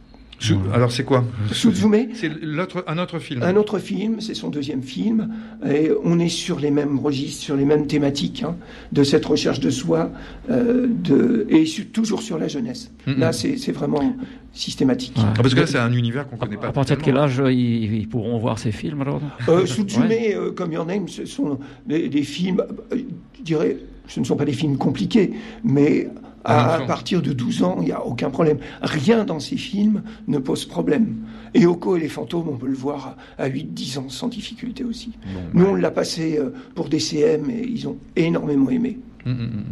[0.72, 3.42] Alors, c'est quoi Suzume, C'est l'autre, un autre film.
[3.42, 5.28] un autre film, c'est son deuxième film,
[5.68, 8.56] et on est sur les mêmes registres, sur les mêmes thématiques hein,
[8.92, 10.10] de cette recherche de soi,
[10.50, 12.90] euh, de, et su- toujours sur la jeunesse.
[13.06, 14.14] Là, c'est c'est vraiment
[14.52, 15.16] systématique.
[15.16, 15.24] Ouais.
[15.26, 16.68] Ah, parce que là, c'est un univers qu'on À, connaît pas.
[16.68, 20.34] à partir de quel âge ils, ils pourront voir ces films alors Euh, Suzume, Ouais.
[20.36, 22.96] euh, comme Your Name, ce sont des, des films, euh,
[23.38, 25.32] je dirais, ce ne sont pas des films compliqués,
[25.64, 26.08] mais
[26.44, 26.86] À, enfant.
[26.86, 28.58] partir de 12 ans, il n'y a aucun problème.
[28.80, 31.16] Rien dans ces films ne pose problème.
[31.54, 34.84] Et Oko et les fantômes, on peut le voir à, à 8-10 ans sans difficulté
[34.84, 35.12] aussi.
[35.26, 38.98] Bon, Nous, bah, on l'a passé euh, pour des CM et ils ont énormément aimé.
[39.26, 39.64] hum, hum, hum.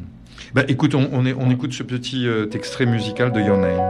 [0.55, 3.81] Bah, écoute, on, on, est, on écoute ce petit euh, extrait musical de Your Name.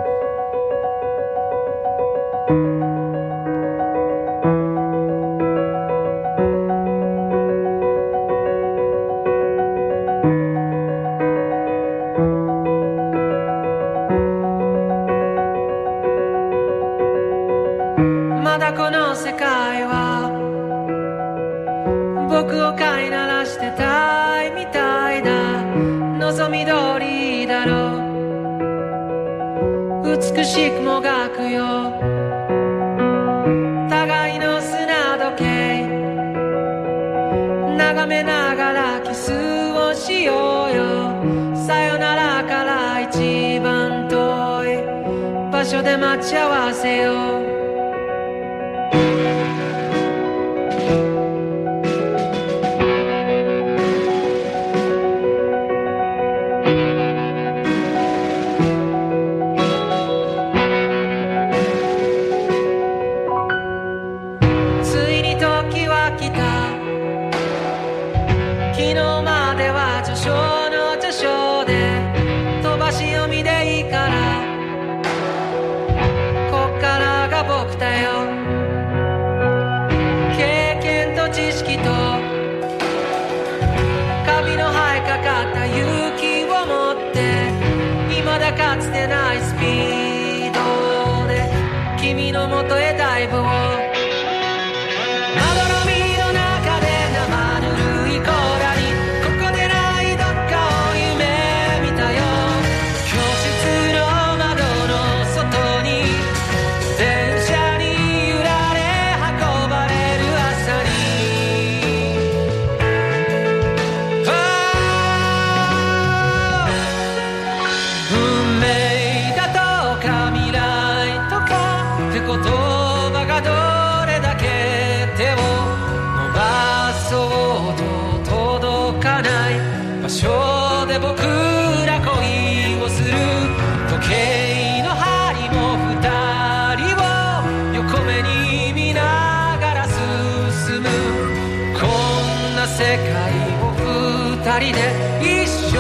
[144.58, 144.80] 人で
[145.20, 145.76] 一生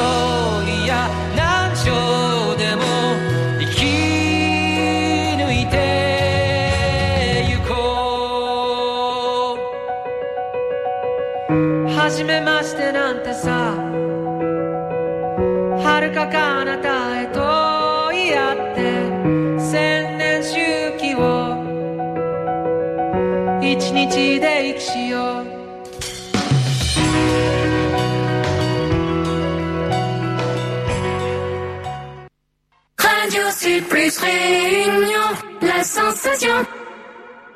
[0.68, 1.90] いや何生
[2.56, 2.82] でも
[3.58, 3.84] 生き
[5.36, 5.74] 抜いて
[7.50, 7.74] ゆこ
[11.48, 11.88] う。
[11.90, 13.74] 初めましてなんてさ。
[15.78, 17.25] はるか彼方へ。
[33.88, 35.28] Plus Réunion,
[35.62, 36.52] la sensation.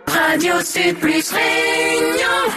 [0.06, 2.52] Radio Sud Plus Réunion.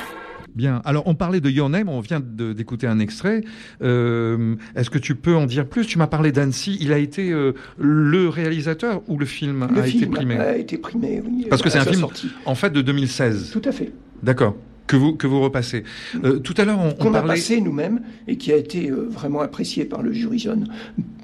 [0.56, 0.82] Bien.
[0.86, 3.42] Alors, on parlait de Your Name, on vient d'écouter un extrait.
[3.82, 5.86] Euh, Est-ce que tu peux en dire plus?
[5.88, 6.78] Tu m'as parlé d'Annecy.
[6.82, 10.38] Il a été euh, le réalisateur ou le film Le a été film primé?
[10.38, 11.48] a été primé, oui.
[11.50, 12.30] Parce que c'est un film sortie.
[12.46, 13.52] en fait de 2016.
[13.52, 13.92] Tout à fait.
[14.22, 14.56] D'accord.
[14.86, 15.84] Que vous que vous repassez.
[16.24, 17.36] Euh, tout à l'heure, on, on Qu'on a parlait.
[17.36, 20.68] passé nous-mêmes et qui a été euh, vraiment apprécié par le jury jeune,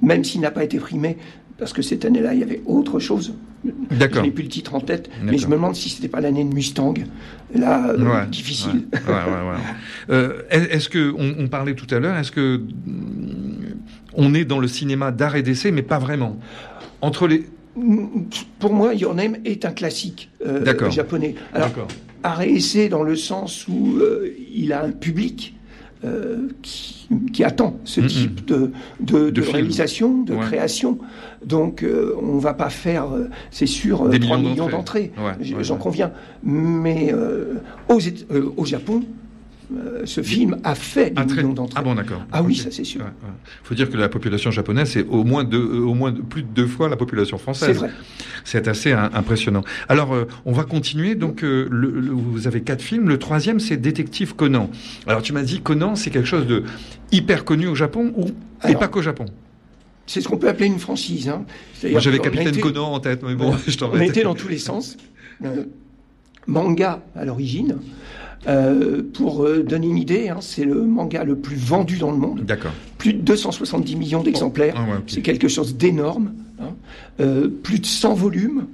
[0.01, 1.17] même s'il n'a pas été primé,
[1.59, 3.33] parce que cette année-là, il y avait autre chose.
[3.65, 4.23] Je D'accord.
[4.23, 6.53] n'ai plus le titre en tête, mais je me demande si c'était pas l'année de
[6.53, 6.93] Mustang.
[7.53, 8.87] Là, euh, difficile.
[8.93, 9.57] Ouais, ouais.
[10.09, 13.75] Euh, est-ce que on, on parlait tout à l'heure Est-ce que mm,
[14.15, 16.39] on est dans le cinéma d'art et d'essai, mais pas vraiment?
[17.01, 17.45] Entre les.
[18.59, 21.35] Pour moi, Your Name est un classique euh, japonais.
[21.53, 21.87] Alors, D'accord.
[22.23, 25.55] art et essai dans le sens où euh, il a un public
[26.05, 30.39] euh, qui, qui attend ce type de, de, De réalisation, de Ouais.
[30.41, 30.97] création.
[31.45, 35.11] Donc, euh, on va pas faire, euh, c'est sûr, euh, Des 3 millions d'entrées.
[35.17, 35.79] Ouais, J'en ouais.
[35.79, 36.11] conviens.
[36.43, 37.55] Mais euh,
[37.89, 37.99] aux,
[38.31, 39.01] euh, Japon,
[39.71, 41.75] euh, ce film a fait des Ah, millions d'entrées.
[41.79, 42.21] Ah bon, d'accord.
[42.31, 43.01] Ah oui, ça, c'est sûr.
[43.01, 43.29] Ouais, ouais.
[43.63, 46.41] faut dire que la population japonaise c'est au moins deux, euh, au moins de- plus
[46.43, 47.69] de deux fois la population française.
[47.69, 47.91] C'est vrai.
[48.43, 49.63] C'est assez impressionnant.
[49.87, 51.15] Alors, euh, on va continuer.
[51.15, 53.07] Donc, le- le- vous avez quatre films.
[53.09, 54.69] Le troisième, c'est Détective Conan.
[55.07, 56.63] Alors, tu m'as dit Conan, c'est quelque chose de
[57.11, 58.27] hyper connu au Japon ou
[58.67, 59.25] et pas qu'au Japon?
[60.07, 61.29] C'est ce qu'on peut appeler une franchise.
[61.29, 61.45] Hein.
[61.83, 64.47] Moi, j'avais Capitaine été- Conan en tête, mais bon, je t'en On été dans tous
[64.47, 64.97] les sens.
[66.49, 67.77] Manga à l'origine.
[68.47, 72.17] Euh, pour euh, donner une idée, hein, c'est le manga le plus vendu dans le
[72.17, 72.41] monde.
[72.45, 72.71] D'accord.
[72.97, 74.75] Plus de 270 millions d'exemplaires.
[74.77, 75.03] Ah ouais, ok.
[75.07, 76.31] C'est quelque chose d'énorme.
[76.61, 76.69] hein.
[77.19, 78.65] Euh, plus de 100 volumes.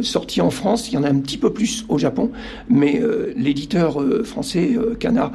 [0.00, 2.32] sortis en France, il y en a un petit peu plus au Japon,
[2.68, 3.00] mais
[3.36, 5.30] l'éditeur français Kana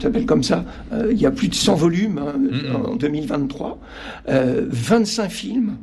[0.00, 0.64] s'appelle comme ça.
[1.08, 2.34] il y a plus de 100 volumes hein,
[2.90, 3.78] en 2023,
[4.28, 5.76] euh, 25 films,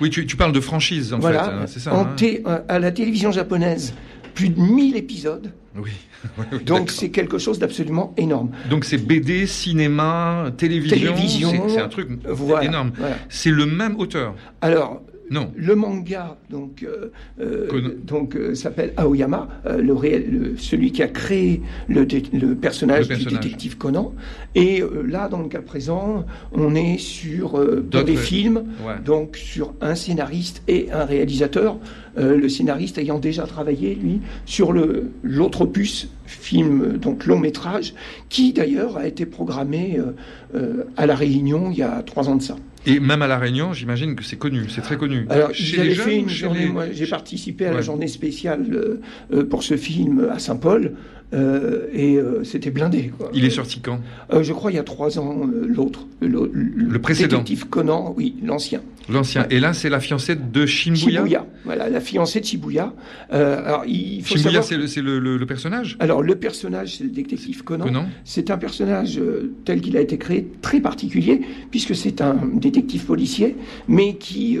[0.00, 1.50] Oui, tu, tu parles de franchise, en voilà, fait.
[1.50, 1.94] hein, c'est ça.
[1.94, 2.14] en hein
[2.46, 3.94] euh, à la télévision japonaise,
[4.34, 5.52] plus de 1000 épisodes.
[5.76, 5.90] Oui.
[6.38, 8.48] Oui, oui, Donc c'est quelque chose d'absolument énorme.
[8.70, 10.96] Donc c'est BD, cinéma, télévision.
[11.12, 12.92] Télévision, c'est- C'est un truc Voilà, énorme.
[12.96, 13.16] voilà.
[13.28, 14.34] C'est le même auteur.
[14.62, 15.50] Alors, Non.
[15.56, 17.10] le manga donc euh,
[17.40, 22.22] euh, donc euh, s'appelle Aoyama, euh, le réel, le- celui qui a créé le, dé-
[22.32, 24.12] le personnage Le du détective Conan.
[24.54, 28.94] Et euh, là, dans le cas présent, on est sur euh, D'autres- des films, Ouais.
[29.04, 31.78] donc sur un scénariste et un réalisateur.
[32.18, 37.92] Euh, le scénariste ayant déjà travaillé lui sur le l'autre opus film donc long métrage
[38.28, 40.12] qui d'ailleurs a été programmé euh,
[40.54, 42.56] euh, à la Réunion il y a trois ans de ça.
[42.86, 45.26] Et même à La Réunion, j'imagine que c'est connu, c'est très connu.
[45.30, 49.00] Alors, j'avais fait une journée, les- moi, j'ai participé à la journée spéciale euh,
[49.32, 50.92] euh, pour ce film à Saint-Paul,
[51.32, 53.12] euh, et euh, c'était blindé.
[53.16, 53.30] Quoi.
[53.34, 53.98] Il est sorti quand?
[54.32, 56.06] Euh, je crois il y a trois ans, l'autre.
[56.20, 57.38] Le, Le précédent.
[57.38, 58.82] Détective Conan, oui, l'ancien.
[59.08, 59.46] L'ancien.
[59.50, 61.20] Et là, c'est la fiancée de Shibuya?
[61.20, 62.94] Shibuya, voilà, la fiancée de Shibuya.
[63.30, 64.88] Alors, il faut Shibuya, savoir...
[64.88, 65.96] c'est le, personnage?
[65.98, 67.84] Alors, le personnage, c'est le détective Conan.
[67.84, 69.20] Conan C'est un personnage
[69.64, 73.56] tel qu'il a été créé très particulier, puisque c'est un détective policier,
[73.88, 74.58] mais qui,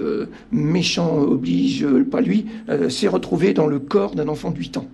[0.52, 2.46] méchant oblige, pas lui,
[2.90, 4.88] s'est retrouvé dans le corps d'un enfant de 8 ans.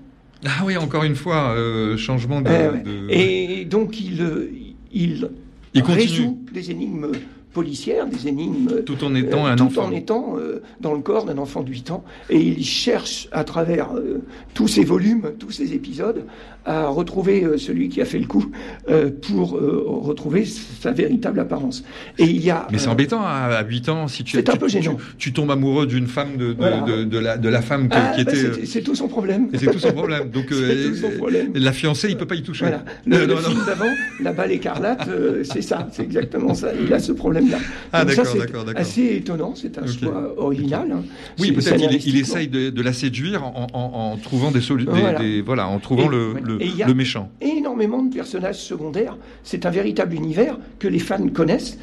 [0.45, 2.49] Ah oui, encore une fois, euh, changement de.
[2.51, 4.51] Eh de- Et donc, il, euh,
[4.93, 5.29] il,
[5.75, 6.01] Il continue.
[6.03, 7.13] résout des énigmes
[7.53, 9.85] policières, des énigmes Tout en étant euh, un tout enfant.
[9.87, 12.05] en étant euh, dans le corps d'un enfant de 8 ans.
[12.29, 14.23] Et il cherche à travers euh,
[14.55, 16.25] tous ces volumes, tous ces épisodes,
[16.67, 18.51] à retrouver euh, celui qui a fait le coup
[18.91, 21.83] euh, pour euh, retrouver sa véritable apparence.
[22.19, 22.69] Et il y a...
[22.71, 24.97] Mais c'est euh, embêtant à, à 8 ans si tu C'est un peu gênant.
[25.19, 26.81] Tu, tombes amoureux d'une femme de, de, Voilà.
[26.83, 28.65] de, de la, de la femme que- ah, qui bah, était.
[28.67, 29.49] c'est- tout son problème.
[29.55, 30.29] C'est tout son problème.
[30.31, 31.51] Donc, euh, son problème.
[31.55, 32.67] la fiancée, il peut pas y toucher.
[32.67, 32.85] Voilà.
[33.07, 33.49] Le, Euh, le non, non.
[33.49, 33.91] film d'avant,
[34.23, 36.69] La balle écarlate, euh, c'est ça, c'est exactement ça.
[36.81, 37.40] Il a ce problème-là.
[37.93, 38.81] Ah, d'accord, c'est d'accord, d'accord.
[38.81, 40.91] assez étonnant, c'est un choix original.
[40.93, 41.03] hein.
[41.39, 44.93] Oui, peut-être il, essaye de, de la séduire en, en- en trouvant des solutions.
[44.93, 45.21] Voilà.
[45.45, 46.41] voilà, en trouvant Et- le, ouais.
[46.43, 47.31] le, Et il y a- le méchant.
[47.41, 49.17] énormément de personnages secondaires.
[49.45, 51.79] C'est un véritable univers que les fans connaissent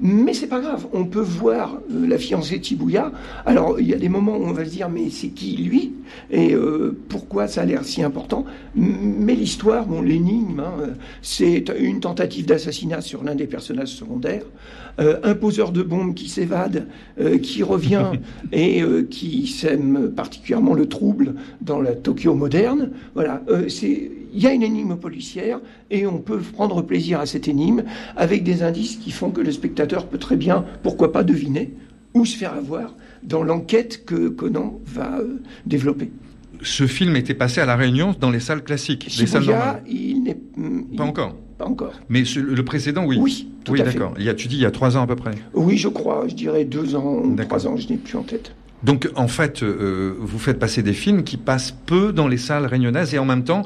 [0.00, 3.12] Mais c'est pas grave, on peut voir euh, la fiancée de Shibuya.
[3.46, 5.92] Alors il y a des moments où on va se dire mais c'est qui lui?
[6.30, 8.44] Et euh, pourquoi ça a l'air si important?
[8.74, 10.86] Mais l'histoire, bon l'énigme, hein, euh,
[11.20, 14.44] c'est une tentative d'assassinat sur l'un des personnages secondaires,
[15.00, 16.86] euh, un poseur de bombes qui s'évade,
[17.42, 18.12] qui revient
[18.52, 22.90] et qui sème particulièrement le trouble dans la Tokyo moderne.
[23.14, 25.60] Voilà, c'est il y a une énigme policière
[25.90, 27.84] et on peut prendre plaisir à cette énigme
[28.16, 31.72] avec des indices qui font que le spectateur peut très bien, pourquoi pas, deviner
[32.14, 36.10] ou se faire avoir dans l'enquête que Conan va euh, développer.
[36.62, 39.82] Ce film était passé à La Réunion dans les salles classiques, les salles normales.
[39.88, 41.36] il n'est hum, Pas il- encore.
[41.58, 41.92] Pas encore.
[42.08, 43.18] Mais ce- le précédent, oui.
[43.20, 43.98] Oui, tout oui, à fait.
[43.98, 44.14] d'accord.
[44.18, 45.32] Il y a, tu dis il y a trois ans à peu près.
[45.54, 48.54] Oui, je crois, je dirais deux ans trois ans, je n'ai plus en tête.
[48.82, 52.66] Donc, en fait, euh, vous faites passer des films qui passent peu dans les salles
[52.66, 53.62] réunionnaises et en même temps,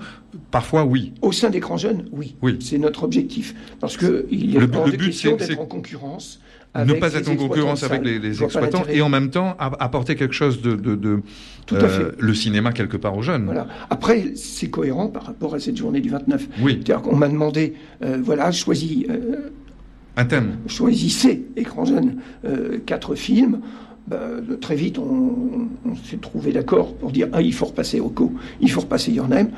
[0.50, 1.12] parfois, oui.
[1.22, 2.36] Au sein d'écran jeune, oui.
[2.42, 2.58] Oui.
[2.60, 3.54] C'est notre objectif.
[3.80, 6.40] Parce que il est Le le de but, c'est- d'être en concurrence.
[6.74, 9.56] ne avec pas les être en concurrence avec les, pas exploitants et en même temps
[9.58, 11.22] apporter quelque chose de, de, de,
[11.64, 12.04] Tout à fait.
[12.18, 13.46] le cinéma quelque part aux jeunes.
[13.46, 13.66] Voilà.
[13.88, 16.46] Après, c'est cohérent par rapport à cette journée du 29.
[16.60, 17.72] Oui, C'est-à-dire qu'on m'a demandé,
[18.04, 19.48] euh, voilà, choisis, euh,
[20.18, 20.58] un thème.
[20.66, 23.60] choisissez, écran jeune, euh, quatre films.
[24.08, 24.18] Ben,
[24.60, 28.70] très vite, on, on s'est trouvé d'accord pour dire ah, il faut repasser Oko, il
[28.70, 29.48] faut repasser Your Name.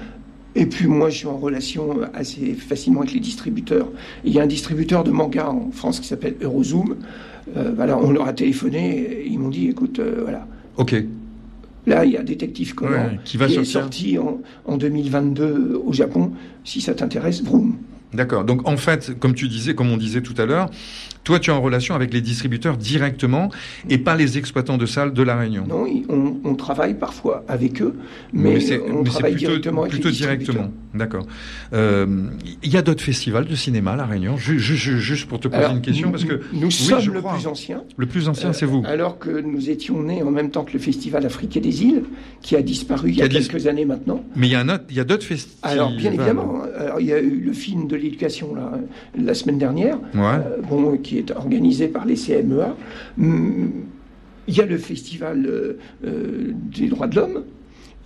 [0.54, 3.88] Et puis moi, je suis en relation assez facilement avec les distributeurs.
[4.24, 6.96] Il y a un distributeur de manga en France qui s'appelle Eurozoom.
[7.56, 10.46] Euh, voilà, on leur a téléphoné, et ils m'ont dit écoute, euh, voilà,
[10.76, 10.94] Ok.
[11.86, 13.80] Là, il y a Détective Conan Ouais, qui va est sortir.
[13.82, 16.32] sorti en, en 2022 au Japon.
[16.64, 17.76] Si ça t'intéresse, vroom.
[18.12, 18.44] D'accord.
[18.44, 20.70] Donc en fait, comme tu disais, comme on disait tout à l'heure,
[21.28, 23.50] toi tu es en relation avec les distributeurs directement
[23.90, 25.66] et pas les exploitants de salles de la Réunion.
[25.68, 27.94] Non, on, on travaille parfois avec eux,
[28.32, 29.02] mais, mais c'est plutôt,
[29.34, 30.72] directement plutôt directement.
[30.94, 31.26] D'accord.
[31.74, 32.06] Euh,
[32.62, 34.38] Il y a d'autres festivals de cinéma à la Réunion?
[34.38, 37.20] Ju- ju- ju- Juste pour te poser Alors, une question, parce que nous sommes le
[37.20, 37.34] crois.
[37.34, 37.82] plus ancien.
[37.98, 38.82] le plus ancien, Euh, c'est vous.
[38.86, 42.04] Alors que nous étions nés en même temps que le Festival africain des îles,
[42.40, 44.24] qui a disparu il y a dis- quelques années maintenant.
[44.34, 45.58] Mais il y a d'autres festivals.
[45.72, 46.94] Alors, bien évidemment, hein.
[47.00, 48.72] il y a eu le film de l'éducation là,
[49.14, 50.22] la semaine dernière, Ouais.
[50.24, 52.76] euh, bon, qui est organisé par les CMEA.
[54.50, 57.42] Il y a le festival euh, euh, des droits de l'homme.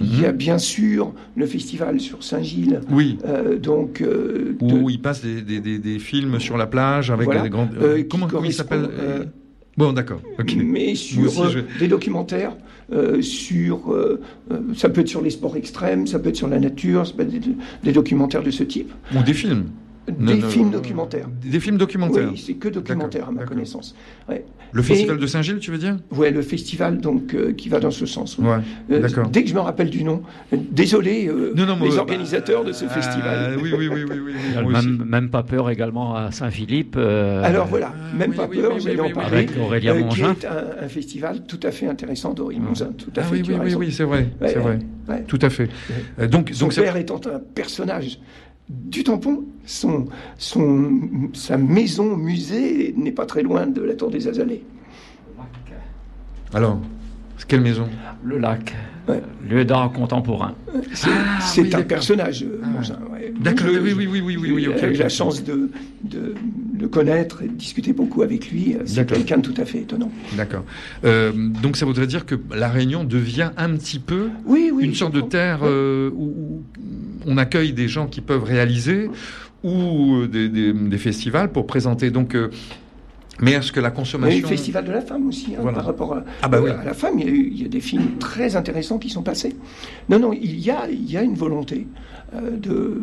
[0.01, 3.19] Il y a bien sûr le festival sur Saint-Gilles, Oui.
[3.25, 7.13] euh, donc euh, de- Où il passe des, des, des, des films sur la plage
[7.13, 7.43] avec Voilà.
[7.43, 7.71] des grandes.
[8.11, 8.89] Comment, comment il s'appelle
[9.77, 10.21] Bon, d'accord.
[10.57, 12.57] Mais sur aussi, je- des documentaires,
[12.93, 14.21] euh, sur euh,
[14.75, 17.23] ça peut être sur les sports extrêmes, ça peut être sur la nature, ça peut
[17.23, 17.41] être des,
[17.85, 19.67] des documentaires de ce type, Ou des films.
[20.09, 21.28] Des Non, films non, documentaires.
[21.42, 22.28] Des films documentaires.
[22.32, 23.94] Oui, c'est que documentaire à ma connaissance.
[24.28, 24.44] Ouais.
[24.74, 25.98] Le festival de Saint-Gilles, tu veux dire?
[26.11, 28.38] Ouais, le festival donc euh, qui va dans ce sens.
[28.38, 28.46] oui.
[28.48, 28.57] Ouais.
[28.90, 29.28] Euh, D'accord.
[29.28, 30.22] Dès que je me rappelle du nom,
[30.53, 33.59] euh, désolé euh, Non, non, moi, les bah, organisateurs de ce euh, festival.
[33.62, 34.18] oui, oui, oui, oui,
[34.64, 34.72] oui.
[34.72, 36.94] Même, même pas peur également à Saint-Philippe.
[36.96, 39.36] euh, Alors voilà, même oui, pas oui, peur, oui, j'allais oui, en oui, parler.
[39.36, 43.11] Avec Aurélien euh, qui est un, un festival tout à fait intéressant d'Aurélie Mouzin, tout
[43.16, 43.36] à Ah fait.
[43.36, 44.78] oui, oui, oui, oui, c'est vrai, Ouais, c'est vrai,
[45.28, 45.68] tout à fait.
[46.30, 48.18] Donc, Son père étant un personnage
[48.73, 50.07] du tampon, son,
[50.39, 50.91] son,
[51.35, 54.62] sa maison musée n'est pas très loin de la tour des Azalées.
[56.55, 56.81] alors,
[57.39, 57.89] c'est quelle maison?
[58.25, 58.75] Le lac,
[59.09, 59.20] Ouais.
[59.51, 60.55] lieu d'art contemporain.
[60.93, 63.11] C'est Ah, oui, un personnage, euh, Ah.
[63.12, 63.33] Ouais.
[63.41, 65.70] D'accord, oui, oui, oui, oui, oui, oui, J'ai ok, eu la chance de,
[66.05, 66.35] de
[66.79, 68.77] le connaître et de discuter beaucoup avec lui.
[68.85, 69.16] C'est D'accord.
[69.16, 70.12] quelqu'un de tout à fait étonnant.
[70.37, 70.62] D'accord.
[71.05, 74.85] Euh, donc ça voudrait dire que la Réunion devient un petit peu Oui, oui.
[74.85, 76.62] une sorte de terre euh, où, où
[77.27, 79.11] on accueille des gens qui peuvent réaliser
[79.64, 82.11] ou euh, des, des- des festivals pour présenter.
[82.11, 82.51] Donc, euh,
[83.41, 85.77] mais est-ce que la consommation le Festival de la femme aussi, hein, Voilà.
[85.79, 86.70] par rapport à, Ah bah oui.
[86.70, 89.09] à la femme, il y, a eu, il y a des films très intéressants qui
[89.09, 89.57] sont passés.
[90.09, 91.87] Non, non, il y a, il y a une volonté
[92.35, 93.01] euh, de,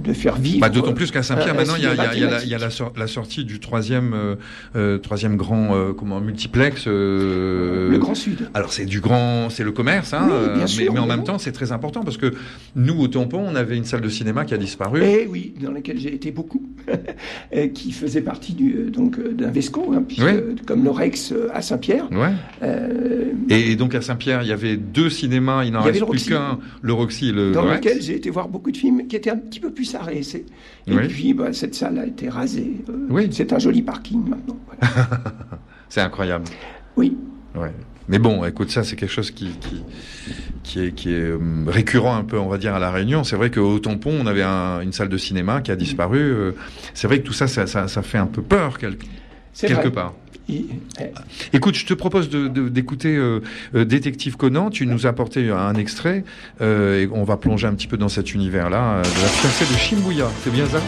[0.00, 0.60] de faire vivre.
[0.60, 2.24] Bah, D'autant plus qu'à Saint-Pierre, un maintenant, il y a, il y a- il y
[2.24, 4.34] a la, cinéma il y a la sor- la sortie du troisième, euh,
[4.76, 6.84] euh, troisième grand euh, comment, multiplex.
[6.86, 8.48] euh, Le Grand Sud.
[8.54, 11.02] Alors c'est du grand, c'est le commerce, hein, Oui, euh, bien mais, sûr, mais en
[11.02, 12.32] oui, même temps c'est très important parce que
[12.76, 15.02] nous au tampon on avait une salle de cinéma qui a disparu.
[15.02, 16.62] Et oui, dans laquelle j'ai été beaucoup,
[17.56, 20.32] euh, qui faisait partie du, euh, donc euh, d'un Vesco, hein, puisque, Oui.
[20.32, 22.06] euh, comme le Rex euh, à Saint-Pierre.
[22.12, 22.32] Ouais.
[22.62, 26.58] euh, Et, donc à Saint-Pierre il y avait deux cinémas, il n'en reste plus qu'un,
[26.82, 29.36] le Roxy et le dans lequel j'ai été voir beaucoup de films qui étaient un
[29.36, 31.08] petit peu plus Et Oui.
[31.08, 32.84] puis, bah, cette salle a été rasée.
[32.88, 33.28] euh, Oui.
[33.30, 34.56] C'est un joli parking maintenant.
[34.66, 35.08] voilà.
[35.88, 36.44] C'est incroyable.
[36.96, 37.16] Oui.
[37.54, 37.72] Ouais.
[38.10, 39.82] Mais bon, écoute, ça c'est quelque chose qui, qui,
[40.62, 43.22] qui est, qui est euh, récurrent un peu, on va dire, à la Réunion.
[43.22, 46.18] C'est vrai qu'au tampon on avait un- une salle de cinéma qui a disparu.
[46.18, 46.52] euh,
[46.94, 49.04] C'est vrai que tout ça, ça, ça, ça fait un peu peur quelque,
[49.60, 49.90] quelque vrai.
[49.90, 50.14] part.
[51.52, 53.40] Écoute, je te propose d'écouter euh,
[53.74, 54.70] euh, Détective Conan.
[54.70, 56.24] Tu nous as apporté un extrait
[56.60, 59.78] euh, et on va plonger un petit peu dans cet univers-là de la fiancée de
[59.78, 60.28] Shibuya.
[60.42, 60.80] C'est bien ça?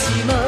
[0.00, 0.39] Maxima.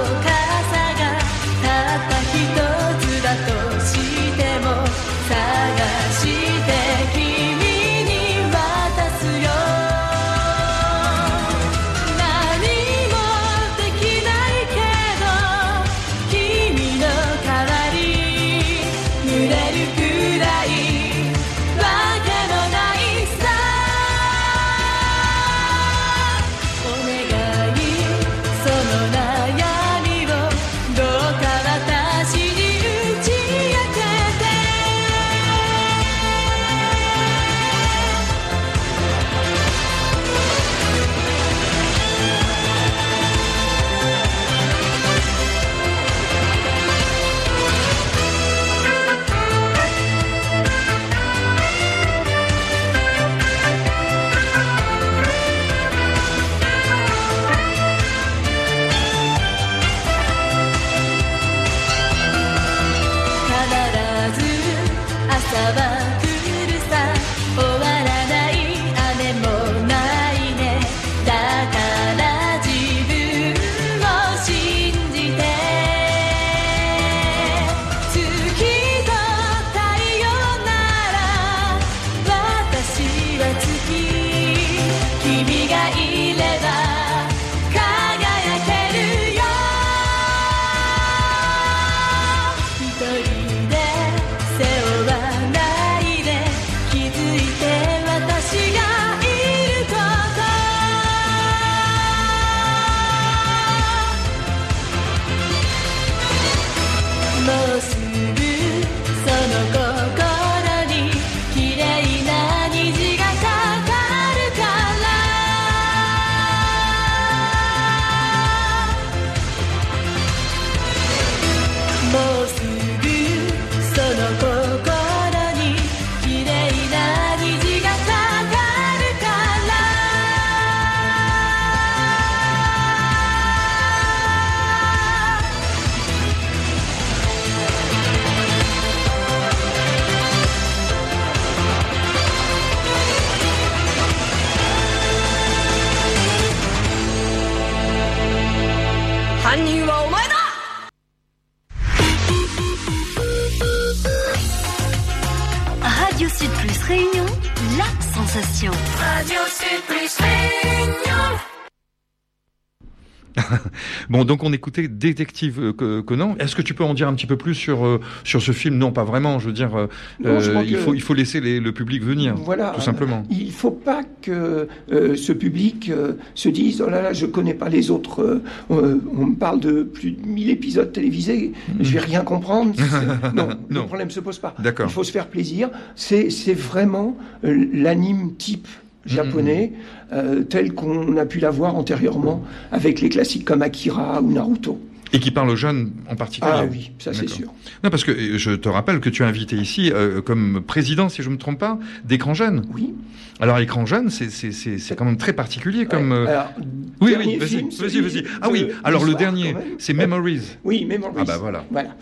[164.24, 166.36] Donc on écoutait Détective euh, Co- Conan.
[166.38, 168.76] Est-ce que tu peux en dire un petit peu plus sur euh, sur ce film?
[168.76, 169.38] Non, pas vraiment.
[169.38, 169.86] Je veux dire, euh,
[170.20, 172.34] Non, je il que- faut il faut laisser les- le public venir.
[172.36, 172.72] Voilà.
[172.74, 173.22] tout simplement.
[173.30, 177.26] Il ne faut pas que euh, ce public euh, se dise oh là là, je
[177.26, 178.40] connais pas les autres.
[178.70, 182.74] on me parle de plus de 1000 épisodes télévisés, je vais rien comprendre.
[182.76, 183.74] C'est- non, le.
[183.74, 183.86] Non.
[183.86, 184.54] problème se pose pas.
[184.58, 184.86] D'accord.
[184.88, 185.70] Il faut se faire plaisir.
[185.96, 188.68] C'est c'est vraiment l'anime type
[189.06, 190.14] japonais Mm.
[190.14, 194.78] euh, tel qu'on a pu l'avoir antérieurement avec les classiques comme Akira ou Naruto.
[195.14, 196.52] Et qui parle aux jeunes en particulier.
[196.54, 197.48] Ah oui, ça c'est sûr.
[197.84, 201.08] Non, parce que euh, je te rappelle que tu es invité ici euh, comme président,
[201.10, 202.64] si je me trompe pas, d'écran jeune.
[202.74, 202.94] Oui.
[203.40, 206.12] Alors écran jeune, c'est quand même très particulier comme.
[206.12, 206.18] Ouais.
[206.18, 206.52] euh, Alors,
[207.00, 208.24] Oui, oui, vas-y, vas-y.
[208.40, 210.56] Ah oui, alors le dernier, c'est Memories.
[210.64, 211.14] Oui, Memories.
[211.18, 211.64] Ah bah voilà.
[211.70, 211.96] Voilà.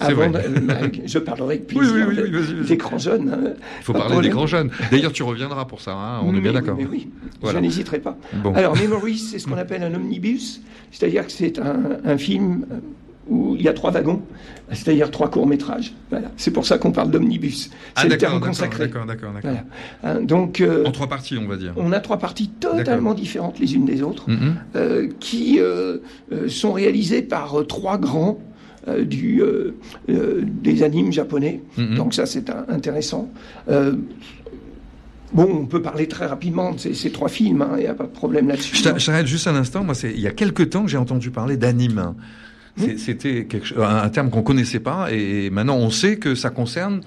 [0.00, 0.92] Avant, vrai.
[1.06, 3.28] je parlerai avec Oui, plaisir oui, oui, oui, d'écran jeune.
[3.30, 3.52] hein.
[3.80, 4.70] Il faut parler d'écran jeune.
[4.90, 6.76] D'ailleurs, tu reviendras pour ça, hein, on est bien d'accord.
[6.76, 7.08] mais oui,
[7.40, 7.58] Voilà.
[7.58, 8.16] je n'hésiterai pas.
[8.34, 8.52] Bon.
[8.54, 10.60] Alors, Memories, c'est ce qu'on appelle un omnibus,
[10.90, 12.76] c'est-à-dire que c'est un, un film euh,
[13.28, 14.20] où il y a trois wagons,
[14.72, 15.94] c'est-à-dire trois courts-métrages.
[16.10, 16.32] Voilà.
[16.36, 17.70] C'est pour ça qu'on parle d'omnibus.
[17.94, 18.86] Ah C'est le terme consacré.
[18.86, 19.50] d'accord, d'accord, d'accord.
[20.02, 20.18] Voilà.
[20.18, 21.72] Hein, donc, euh, En trois parties, on va dire.
[21.76, 24.28] on a trois parties totalement différentes les unes des autres.
[24.28, 24.54] Mhm.
[24.74, 25.98] euh, qui euh,
[26.48, 28.38] sont réalisés par trois grands
[28.88, 29.76] euh, du, euh,
[30.08, 31.60] euh, des animes japonais.
[31.78, 31.94] Mhm.
[31.94, 33.30] Donc ça, c'est intéressant.
[35.32, 37.94] Bon, on peut parler très rapidement de ces, ces trois films, hein, il n'y a
[37.94, 38.76] pas de problème là-dessus.
[38.76, 39.82] Je je t'arrête juste un instant.
[39.82, 42.14] Moi, c'est il y a quelque temps que j'ai entendu parler d'anime.
[42.96, 43.46] C'était
[43.78, 47.02] un terme qu'on connaissait pas et maintenant on sait que ça concerne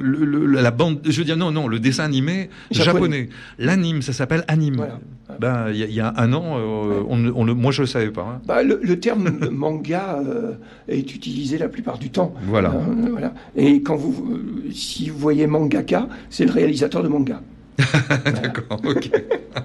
[0.00, 1.00] le, le- la bande.
[1.04, 2.84] Je veux dire non, non, le dessin animé japonais.
[2.92, 3.28] Japonais.
[3.58, 4.76] L'anime, ça s'appelle anime.
[4.76, 4.98] Voilà.
[5.40, 7.72] Ben, il y, a- il y a un an, euh, on, ne- on ne- moi
[7.72, 8.22] je le savais pas.
[8.22, 8.40] hein.
[8.46, 10.52] Bah, le, le terme manga euh,
[10.88, 12.34] est utilisé la plupart du temps.
[12.44, 12.70] Voilà.
[12.70, 13.34] Euh, voilà.
[13.56, 14.38] Et quand vous,
[14.72, 17.42] si vous voyez mangaka, c'est le réalisateur de manga.
[18.24, 18.80] D'accord.
[18.86, 19.10] Ok.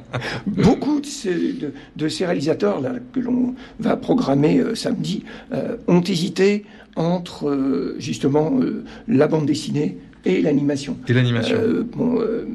[0.47, 5.77] Beaucoup de ces, de, de ces réalisateurs là, que l'on va programmer euh, samedi euh,
[5.87, 6.65] ont hésité
[6.95, 8.51] entre euh, justement
[9.07, 10.97] la bande dessinée et l'animation.
[11.07, 11.57] Et l'animation.
[11.59, 12.47] Euh, bon, euh,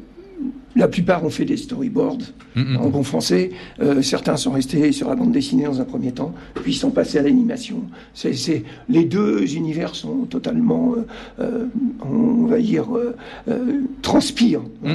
[0.77, 2.17] la plupart ont fait des storyboards
[2.55, 2.77] Mhm.
[2.77, 3.51] en bon français.
[3.81, 7.19] Euh, certains sont restés sur la bande dessinée dans un premier temps, puis sont passés
[7.19, 7.83] à l'animation.
[8.15, 11.05] C'est, les deux univers sont totalement, euh,
[11.39, 11.65] euh,
[12.03, 13.13] on va dire, euh,
[14.01, 14.61] transpirent.
[14.81, 14.93] Moi,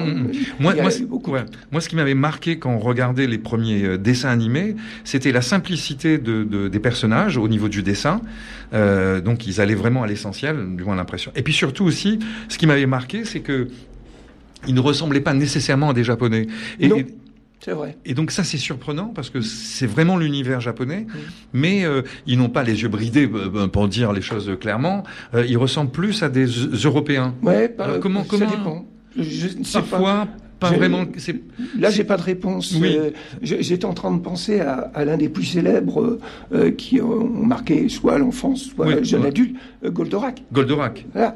[0.58, 1.80] moi, ouais.
[1.80, 4.74] Ce qui m'avait marqué quand on regardait les premiers dessins animés,
[5.04, 8.20] c'était la simplicité de, de- des personnages au niveau du dessin.
[8.72, 11.30] Donc, ils allaient vraiment à l'essentiel, du moins l'impression.
[11.36, 12.18] Et puis surtout aussi,
[12.48, 13.68] ce qui m'avait marqué, c'est que
[14.68, 16.46] ils ne ressemblaient pas nécessairement à des Japonais.
[16.80, 16.96] Et, Non.
[17.64, 17.96] C'est vrai.
[18.04, 21.06] et donc ça, c'est surprenant parce que c'est vraiment l'univers japonais,
[21.52, 25.04] mais euh, ils n'ont pas les yeux bridés euh, pour dire les choses clairement.
[25.34, 27.34] Euh, ils ressemblent plus à des Européens.
[27.40, 28.86] Ouais, pas- Alors, comment- ça comment- dépend.
[29.16, 29.86] Je ne sais pas.
[29.86, 30.28] Parfois, pas,
[30.70, 31.04] J'ai- vraiment.
[31.78, 32.74] Là, j'ai pas de réponse.
[32.80, 32.96] Oui.
[32.98, 33.10] Euh,
[33.42, 36.18] J'étais en train de penser à, à l'un des plus célèbres
[36.54, 39.28] euh, qui ont marqué soit l'enfance, soit Oui, le jeune ouais.
[39.28, 40.42] adulte, euh, Goldorak.
[40.52, 41.06] Goldorak.
[41.12, 41.34] Voilà.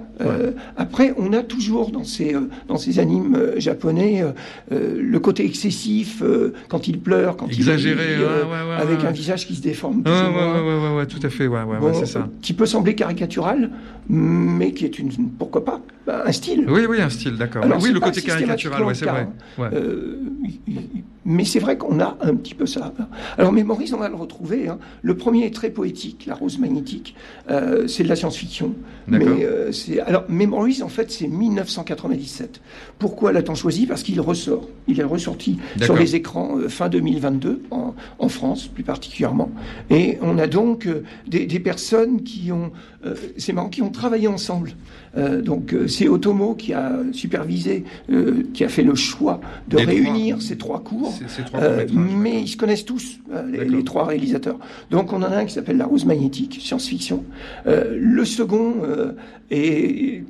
[0.77, 2.35] Après, on a toujours dans ces,
[2.69, 4.25] dans ces animes japonais
[4.71, 6.23] le côté excessif
[6.69, 10.03] quand il pleure, quand Exagéré, il rit, ouais, avec un visage qui se déforme.
[10.03, 12.29] Plus ouais, ouais, tout à fait, ouais, ouais, Bon, c'est ça.
[12.43, 13.71] Qui peut sembler caricatural,
[14.09, 16.65] mais qui est une, pourquoi pas, bah, un style.
[16.69, 17.65] Oui, oui, un style, d'accord.
[17.65, 19.16] Alors, oui, le pas côté caricatural, ouais, c'est vrai.
[19.59, 19.69] Ouais.
[19.73, 20.21] Euh,
[21.25, 22.93] mais c'est vrai qu'on a un petit peu ça.
[23.37, 24.69] Alors, Mémorise, on va le retrouver.
[24.69, 24.79] hein.
[25.03, 27.17] Le premier est très poétique, La Rose Magnétique.
[27.51, 28.75] Euh, c'est de la science-fiction.
[29.09, 32.61] Mais euh, c'est alors Memories, en fait, c'est 1997.
[32.99, 33.87] Pourquoi l'a-t-on choisi?
[33.87, 34.69] Parce qu'il ressort.
[34.87, 39.51] Il est ressorti sur les écrans euh, fin 2022 en, en France, plus particulièrement.
[39.91, 40.89] Et on a donc
[41.27, 42.71] des, des personnes qui ont,
[43.37, 44.73] c'est marrant, qui ont travaillé ensemble.
[45.17, 47.85] Donc c'est Otomo qui a supervisé,
[48.53, 49.95] qui a fait le choix de Les trois.
[49.95, 51.15] réunir ces trois cours.
[51.55, 54.59] Euh, mais ils se connaissent tous, euh, les, trois réalisateurs.
[54.91, 57.25] Donc on en a un qui s'appelle La Rose Magnétique, science-fiction.
[57.67, 58.75] Euh, le second
[59.51, 60.25] est...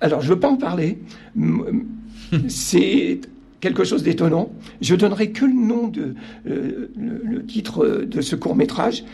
[0.00, 0.98] Alors je ne veux pas en parler.
[2.48, 3.20] C'est
[3.60, 4.52] quelque chose d'étonnant.
[4.82, 6.14] Je donnerai que le nom de
[6.46, 9.04] euh, le, le titre de ce court métrage.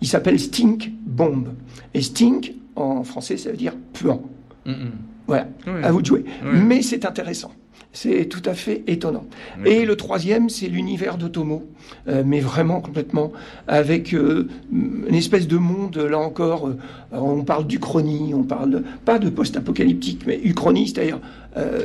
[0.00, 1.48] Il s'appelle Stink Bomb.
[1.92, 4.22] Et Stink en français ça veut dire puant.
[4.64, 4.90] Mm, mm.
[5.26, 5.46] Voilà,
[5.82, 6.24] à vous de jouer.
[6.42, 7.52] Mais c'est intéressant.
[7.92, 9.24] C'est tout à fait étonnant.
[9.64, 11.64] Et le troisième, c'est l'univers d'Otomo,
[12.06, 13.32] euh, mais vraiment complètement,
[13.66, 16.76] avec euh, une espèce de monde, là encore, euh,
[17.12, 21.18] on parle d'Uchronie, on parle de- pas de post-apocalyptique, mais Uchronie, c'est-à-dire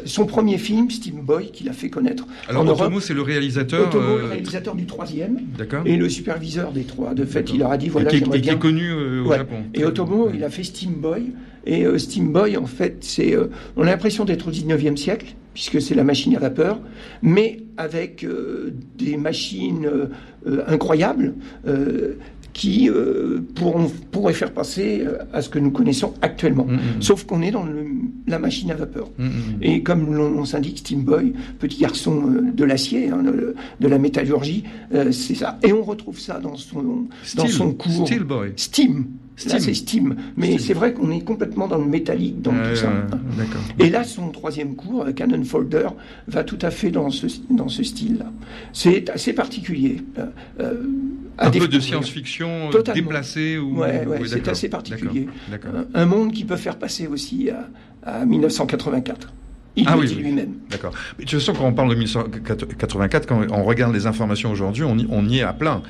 [0.05, 3.87] son premier film, Steam Boy, qu'il a fait connaître Alors, en Otomo, c'est le réalisateur.
[3.87, 5.81] Otomo, le réalisateur du troisième D'accord.
[5.85, 7.15] et le superviseur des trois.
[7.15, 8.91] De fait, il leur a dit voilà, et qui, est- j'aimerais et qui est connu
[8.93, 9.37] au Ouais.
[9.37, 9.63] Japon.
[9.73, 11.31] Et Otomo, il a fait Steam Boy.
[11.65, 13.47] Et euh, Steam Boy, en fait, c'est, euh,
[13.77, 16.79] on a l'impression d'être au 19e siècle, puisque c'est la machine à vapeur,
[17.21, 21.33] mais avec euh, des machines euh, incroyables
[22.53, 22.87] qui
[23.55, 25.03] pourront, pourraient faire passer
[25.33, 26.65] à ce que nous connaissons actuellement.
[26.65, 27.01] Mm, mm.
[27.01, 27.87] Sauf qu'on est dans le-
[28.27, 29.09] la machine à vapeur.
[29.17, 29.31] Mm, mm.
[29.63, 32.21] Et comme l'on on s'indique, Steam Boy, petit garçon
[32.53, 34.65] de l'acier, hein, de, la métallurgie,
[35.11, 35.57] c'est ça.
[35.63, 38.05] Et on retrouve ça dans son, dans Steel, son cours.
[38.05, 38.53] Steel Boy.
[38.55, 39.05] Steam.
[39.35, 39.59] Steam.
[39.59, 40.15] c'est Steam.
[40.37, 40.59] Mais Steam.
[40.59, 42.89] c'est vrai qu'on est complètement dans le métallique, dans tout ça.
[43.79, 45.87] Et là, son troisième cours, euh, Canon Folder,
[46.27, 48.25] va tout à fait dans ce, dans ce style-là.
[48.73, 49.97] C'est assez particulier.
[50.19, 50.25] euh,
[50.59, 50.73] euh,
[51.39, 55.27] Un peu de science-fiction déplacée ou Ouais, ouais, oui, c'est assez particulier.
[55.49, 55.71] D'accord.
[55.71, 55.87] d'accord.
[55.95, 57.67] Un, monde qui peut faire passer aussi à,
[58.21, 59.33] à 1984.
[59.75, 60.53] Il Ah le oui, lui-même.
[60.69, 60.93] D'accord.
[61.17, 64.83] Mais de toute façon, quand on parle de 1984, quand on regarde les informations aujourd'hui,
[64.83, 65.81] on, y- on y est à plein.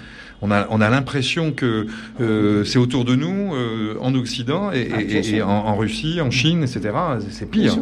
[0.46, 1.88] On a, on a l'impression que
[2.22, 4.89] euh, c'est autour de nous, euh, en Occident, et,
[5.41, 6.82] Ah, en, en Russie, en Chine, etc.
[7.30, 7.78] C'est pire.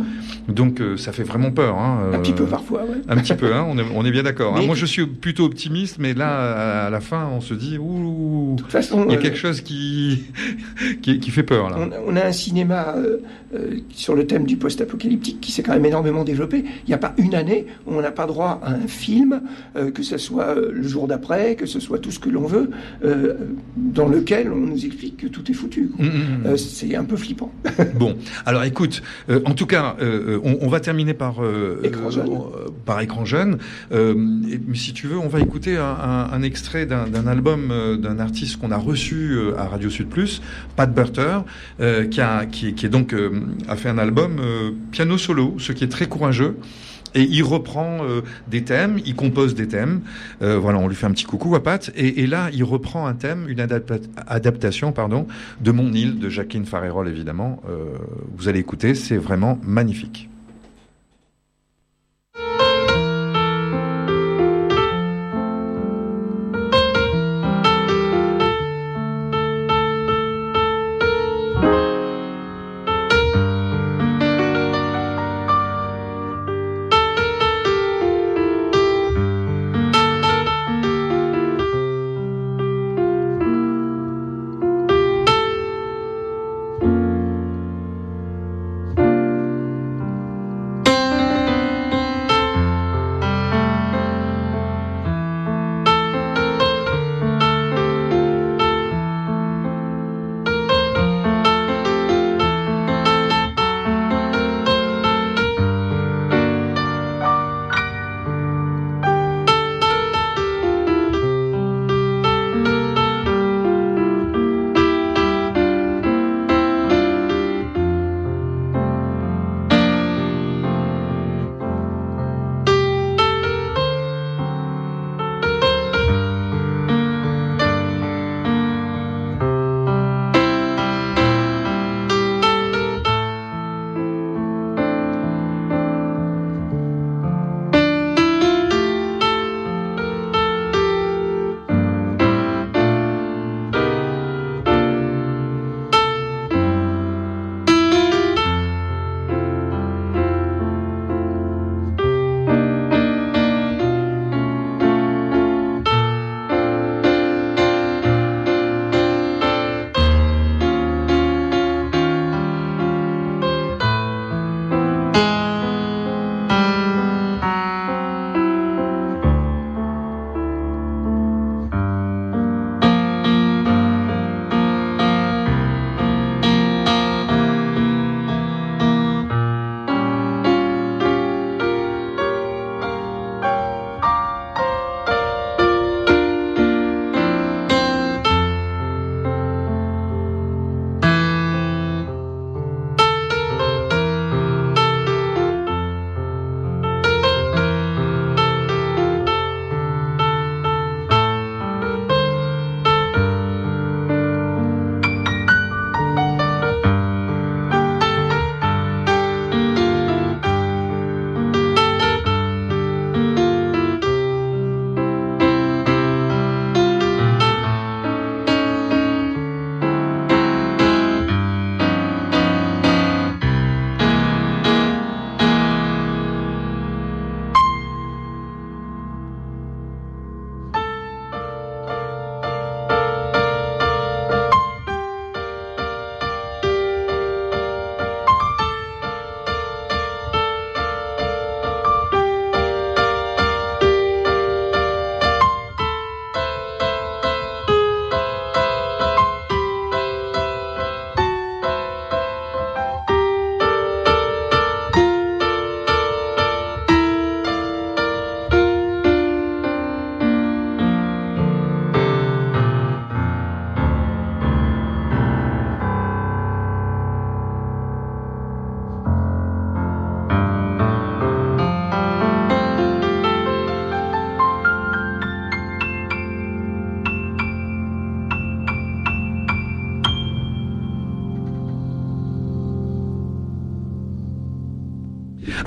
[0.47, 1.77] Donc euh, ça fait vraiment peur.
[1.77, 2.97] Hein, Un petit peu parfois, ouais.
[3.09, 4.57] Un petit peu, hein, on, est, on est bien d'accord.
[4.57, 4.61] hein.
[4.65, 8.61] Moi, je suis plutôt optimiste, mais là, à la fin, on se dit, ouh, De
[8.61, 10.23] toute façon, il y a quelque chose qui,
[11.01, 11.77] qui, qui fait peur là.
[11.79, 12.95] on, a- on a un cinéma
[13.93, 16.63] sur le thème du post-apocalyptique qui s'est quand même énormément développé.
[16.85, 19.41] Il n'y a pas une année où on n'a pas droit à un film,
[19.93, 22.69] que ce soit le jour d'après, que ce soit tout ce que l'on veut,
[23.03, 23.33] euh,
[23.75, 25.89] dans lequel on nous explique que tout est foutu.
[25.97, 26.45] Mm, mm, mm.
[26.47, 27.51] Euh, c'est un peu flippant.
[27.95, 31.35] Bon, alors écoute, euh, en tout cas, on, on va terminer par
[31.83, 32.29] Écran jeune.
[32.85, 33.57] par écran jeune.
[33.91, 37.71] Et- si tu veux, on va écouter un, un- un extrait d'un album
[38.01, 40.41] d'un artiste qu'on a reçu à Radio Sud Plus,
[40.75, 41.39] Pat Burter,
[42.09, 43.15] qui a qui, qui est donc
[43.67, 44.39] a fait un album
[44.91, 46.55] piano solo, ce qui est très courageux.
[47.13, 50.01] Et il reprend euh, des thèmes, il compose des thèmes.
[50.41, 51.91] Euh, voilà, on lui fait un petit coucou à Pat.
[51.95, 55.27] Et, et là, il reprend un thème, une adapta- adaptation, pardon,
[55.59, 57.61] de Mon île de Jacqueline Farerol, évidemment.
[57.69, 57.85] Euh,
[58.37, 60.30] vous allez écouter, c'est vraiment magnifique.「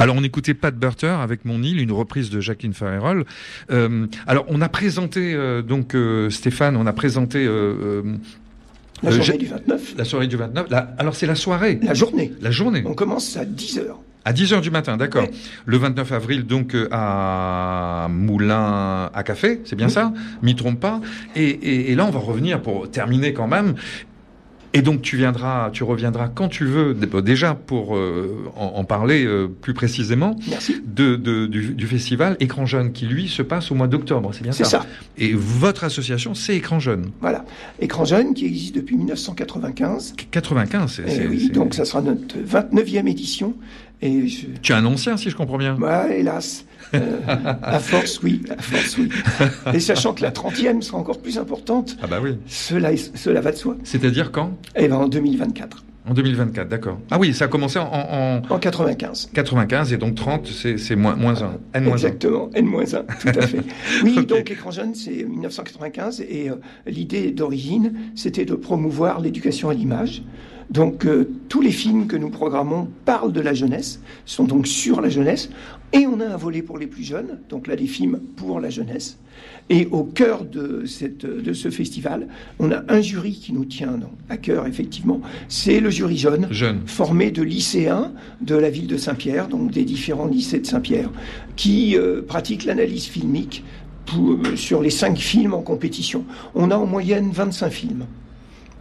[0.04, 3.24] Alors on écoutait Pat Burter avec Mon île, une reprise de Jacqueline Farrell.
[3.70, 8.02] Euh, alors on a présenté euh, donc euh, Stéphane, on a présenté euh,
[9.02, 10.66] La j'ai- du 29, la soirée du 29.
[10.68, 12.32] La- alors c'est la soirée, la journée.
[12.42, 12.82] la journée.
[12.84, 13.98] On commence à 10 heures.
[14.26, 15.22] À 10h du matin, d'accord.
[15.22, 15.30] Ouais.
[15.64, 20.12] Le 29 avril, donc, euh, à Moulin à Café, c'est bien ça?
[20.42, 21.00] M'y trompe pas.
[21.34, 23.74] Et, et- et là, on va revenir pour terminer quand même.
[24.76, 28.84] Et donc, tu viendras, tu reviendras quand tu veux, d- déjà pour euh, en, en
[28.84, 30.82] parler euh, plus précisément, Merci.
[30.84, 34.42] de, de- du, du festival Écran Jeune, qui lui se passe au mois d'octobre, c'est
[34.42, 34.86] bien C'est ça ça.
[35.16, 37.10] Et votre association, c'est Écran Jeune.
[37.20, 37.44] Voilà.
[37.80, 40.14] Écran jeune qui existe depuis 1995.
[40.30, 41.02] 95, c'est...
[41.06, 43.54] Eh c'est- oui, donc ça sera notre 29e édition.
[44.02, 44.46] Et je...
[44.60, 45.76] Tu es un ancien, si je comprends bien.
[45.78, 46.64] Ouais, hélas.
[46.94, 48.42] Euh, à force, oui.
[48.56, 49.08] À force, oui.
[49.74, 52.36] Et sachant que la 30e sera encore plus importante, Ah bah oui.
[52.46, 52.90] cela,
[53.40, 53.76] va de soi.
[53.84, 54.52] C'est-à-dire quand?
[54.76, 55.84] Eh ben, en 2024.
[56.06, 56.98] En 2024, d'accord.
[57.10, 59.30] Ah oui, ça a commencé en, en, En 95.
[59.32, 61.52] 95 et donc 30, c'est moins, moins 1.
[61.72, 61.92] N-1.
[61.92, 63.60] Exactement, N-1, tout à fait.
[64.02, 69.74] Oui, donc Écran Jeune, c'est 1995, et euh, l'idée d'origine, c'était de promouvoir l'éducation à
[69.74, 70.22] l'image.
[70.70, 75.00] Donc euh, tous les films que nous programmons parlent de la jeunesse, sont donc sur
[75.00, 75.50] la jeunesse,
[75.92, 78.70] et on a un volet pour les plus jeunes, donc là des films pour la
[78.70, 79.18] jeunesse.
[79.70, 83.92] Et au cœur de, cette, de ce festival, on a un jury qui nous tient
[83.92, 86.80] donc, à cœur, effectivement, c'est le jury jeune Jeune.
[86.86, 91.10] formé de lycéens de la ville de Saint-Pierre, donc des différents lycées de Saint-Pierre,
[91.56, 93.64] qui euh, pratiquent l'analyse filmique
[94.06, 96.24] pour- euh, sur les cinq films en compétition.
[96.54, 98.04] On a en moyenne 25 films,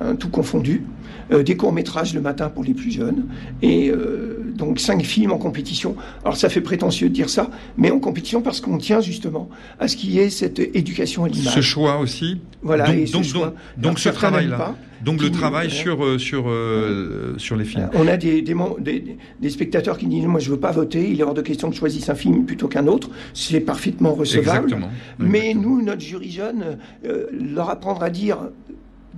[0.01, 0.83] hein, tout confondu,
[1.31, 3.25] euh, des courts-métrages le matin pour les plus jeunes,
[3.61, 5.95] et euh, donc cinq films en compétition.
[6.23, 9.87] Alors ça fait prétentieux de dire ça, mais en compétition parce qu'on tient justement à
[9.87, 11.53] ce qu'il y ait cette éducation à l'image.
[11.53, 12.39] Ce choix aussi.
[12.61, 13.53] Voilà, donc, et ce donc, choix.
[13.77, 14.75] donc, ce travail-là.
[15.03, 17.89] Donc le qui- travail sur, euh, sur, euh, sur les films.
[17.93, 21.09] On a des, des, mem- des- des spectateurs qui disent Moi, je veux pas voter,
[21.11, 23.09] il est hors de question que je choisisse un film plutôt qu'un autre.
[23.33, 24.67] C'est parfaitement recevable.
[24.67, 24.89] Exactement.
[25.19, 28.37] Mais nous, notre jury jeune, euh, leur apprendre à dire,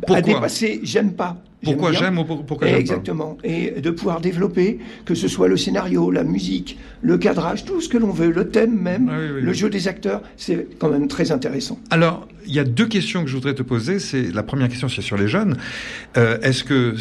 [0.02, 1.38] Pourquoi à dépasser j'aime pas.
[1.64, 3.38] Pourquoi j'aime ou pour- pourquoi j'aime pas Exactement.
[3.44, 7.90] Et de pouvoir développer, que ce soit le scénario, la musique, le cadrage, tout ce
[7.90, 9.58] que l'on veut, le thème même, Ah oui, oui, le oui.
[9.58, 11.80] jeu des acteurs, c'est quand même très intéressant.
[11.90, 13.98] Alors, il y a deux questions que je voudrais te poser.
[13.98, 15.58] C'est la première question, c'est sur les jeunes.
[16.18, 16.94] Euh, Est-ce que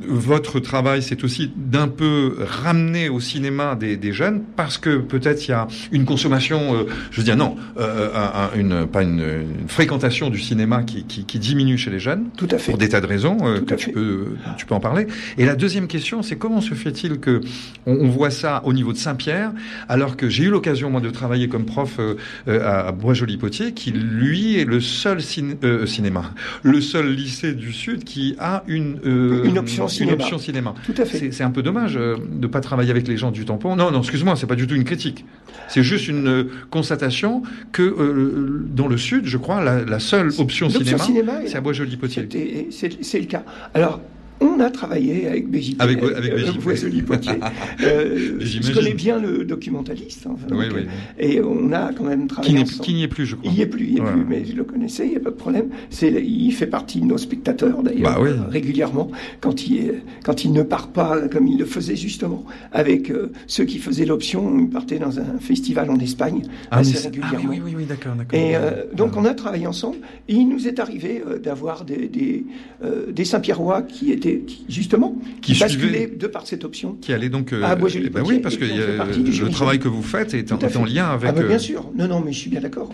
[0.00, 5.46] votre travail, c'est aussi d'un peu ramener au cinéma des, des jeunes parce que peut-être
[5.46, 9.02] il y a une consommation, euh, je veux dire non, euh, un- un- une, pas
[9.02, 12.72] une, une fréquentation du cinéma qui, qui, qui diminue chez les jeunes Tout à fait.
[12.72, 13.92] pour des tas de raisons euh, Tout que à tu fait.
[13.92, 14.26] peux,
[14.56, 15.06] tu peux en parler.
[15.38, 17.40] Et la deuxième question, c'est comment se fait-il que
[17.86, 19.52] on, on voit ça au niveau de Saint-Pierre,
[19.88, 22.14] alors que j'ai eu l'occasion moi de travailler comme prof euh,
[22.48, 25.18] euh, à Bois-Joli-Potier, qui lui est le seul
[25.62, 26.32] euh, cinéma,
[26.64, 30.14] le seul lycée du Sud qui a une euh, Une option cinéma.
[30.22, 30.74] option cinéma.
[30.84, 31.30] Tout à fait.
[31.32, 33.76] C'est un peu dommage euh, de pas travailler avec les gens du tampon.
[33.76, 35.24] Non, non, excuse-moi, c'est pas du tout une critique.
[35.68, 40.30] C'est juste une euh, constatation que euh, dans le Sud, je crois, la, la seule
[40.38, 42.22] option cinéma, cinéma est c'est à Bois-Joli-Potier.
[42.22, 43.44] C'était- C'est c'est le cas.
[43.74, 44.00] Alors,
[44.46, 45.76] on a travaillé avec BJP.
[45.80, 46.60] Avec- avec euh, BJP.
[46.62, 47.32] Boisjoli-Potier.
[47.84, 50.26] Euh, je connais bien le documentaliste.
[50.26, 50.82] enfin, Oui, donc, oui.
[50.86, 53.50] euh, Et on a quand même Qui travaillé n'est qui n'y est plus, je crois.
[53.50, 54.12] Il y est plus, il est Ouais.
[54.12, 55.68] plus, mais je le connaissais, il n'y a pas de problème.
[55.90, 58.30] C'est, il fait partie de nos spectateurs d'ailleurs Bah oui.
[58.30, 63.10] euh, régulièrement quand il quand il ne part pas comme il le faisait justement avec
[63.10, 67.10] euh, ceux qui faisaient l'option, il partait dans un festival en Espagne Ah, assez c'est-
[67.22, 67.64] ah régulièrement.
[67.66, 68.38] oui, oui, d'accord, d'accord.
[68.38, 69.96] Et euh, donc on a travaillé ensemble
[70.28, 72.44] et il nous est arrivé euh, d'avoir des, des,
[72.82, 76.06] euh, des Saint-Pierrois qui étaient qui, justement Qui suivaient.
[76.06, 76.96] de par cette option.
[77.00, 77.52] qui allait donc.
[77.52, 80.58] euh, Ah, eh ben oui, parce que du le travail que vous faites est en,
[80.58, 81.30] est lien avec.
[81.30, 81.90] Ah bah, euh, bien sûr.
[81.96, 82.92] Non non mais je suis bien d'accord.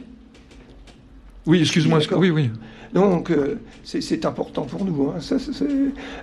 [1.47, 2.01] Oui, excuse-moi.
[2.17, 2.51] Oui, oui.
[2.93, 5.11] Donc euh, c'est important pour nous.
[5.11, 5.67] hein, ça, ça, c'est-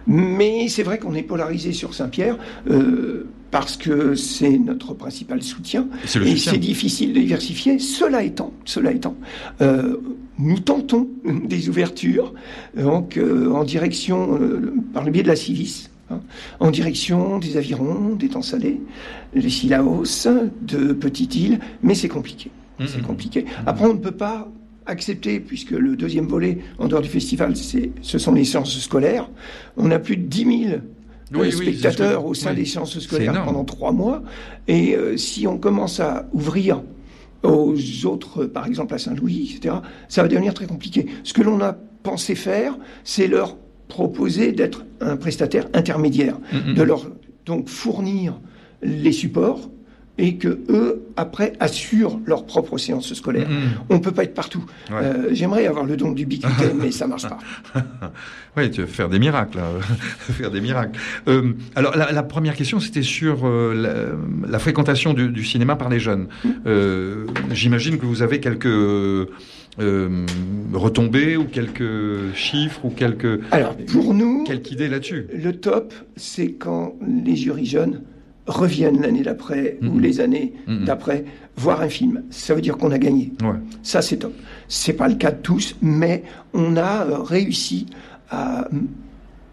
[0.06, 2.38] Mais c'est vrai qu'on est polarisé sur Saint-Pierre
[2.70, 5.88] euh, parce que c'est notre principal soutien.
[6.06, 7.80] C'est le et c'est difficile de diversifier.
[7.80, 9.16] Cela étant, cela étant,
[9.62, 9.98] euh,
[10.38, 11.08] nous tentons
[11.46, 12.34] des ouvertures
[12.76, 15.90] donc euh, en direction euh, par le biais de la Civis.
[16.10, 16.22] hein,
[16.60, 18.80] en direction des avirons, des temps salés,
[19.36, 20.28] des Silaos,
[20.62, 22.50] de Petite Île, mais c'est compliqué.
[22.86, 23.04] C'est Mhm.
[23.08, 23.46] compliqué.
[23.66, 24.48] Après, on ne peut pas
[24.86, 29.30] accepter, puisque le deuxième volet, en dehors du festival, c'est, ce sont les séances scolaires.
[29.78, 30.80] On a plus de 10 000
[31.34, 32.56] Oui, oui, spectateurs c'est- au sein oui.
[32.58, 34.24] des C'est scolaires pendant trois mois.
[34.68, 36.82] Et euh, si on commence à ouvrir
[37.44, 37.76] aux
[38.06, 39.76] autres, par exemple à Saint-Louis, etc.,
[40.08, 41.06] ça va devenir très compliqué.
[41.24, 41.74] Ce que l'on a
[42.04, 43.58] pensé faire, c'est leur
[43.88, 46.74] proposer d'être un prestataire intermédiaire, Mhm.
[46.74, 47.10] de leur
[47.46, 48.40] donc fournir
[48.82, 49.70] les supports,
[50.20, 53.48] et que eux, après, assurent leur propre séance scolaire.
[53.50, 53.58] Mhm.
[53.90, 54.66] On peut pas être partout.
[54.90, 54.96] Ouais.
[55.02, 57.38] Euh, J'aimerais avoir le don d'ubiquité, mais ça marche pas.
[58.58, 59.70] Oui, tu veux faire des miracles, là.
[60.20, 61.00] faire des miracles.
[61.28, 65.76] Euh, alors, la, la première question, c'était sur euh, la, la fréquentation du, du cinéma
[65.76, 66.28] par les jeunes.
[66.66, 70.26] Euh, J'imagine que vous avez quelques euh,
[70.74, 75.28] retombées ou quelques chiffres ou quelques Alors, pour nous, quelques idées là-dessus.
[75.34, 76.96] le top, c'est quand
[77.26, 78.02] les jurys jeunes
[78.48, 80.02] reviennent l'année d'après ou Mhm.
[80.02, 80.86] les années Mhm.
[80.86, 81.26] d'après
[81.58, 82.24] voir un film.
[82.30, 83.32] Ça veut dire qu'on a gagné.
[83.44, 83.60] Ouais.
[83.84, 84.34] Ça, c'est top.
[84.68, 86.24] C'est pas le cas de tous, mais
[86.54, 87.88] on a euh, réussi
[88.30, 88.70] à euh,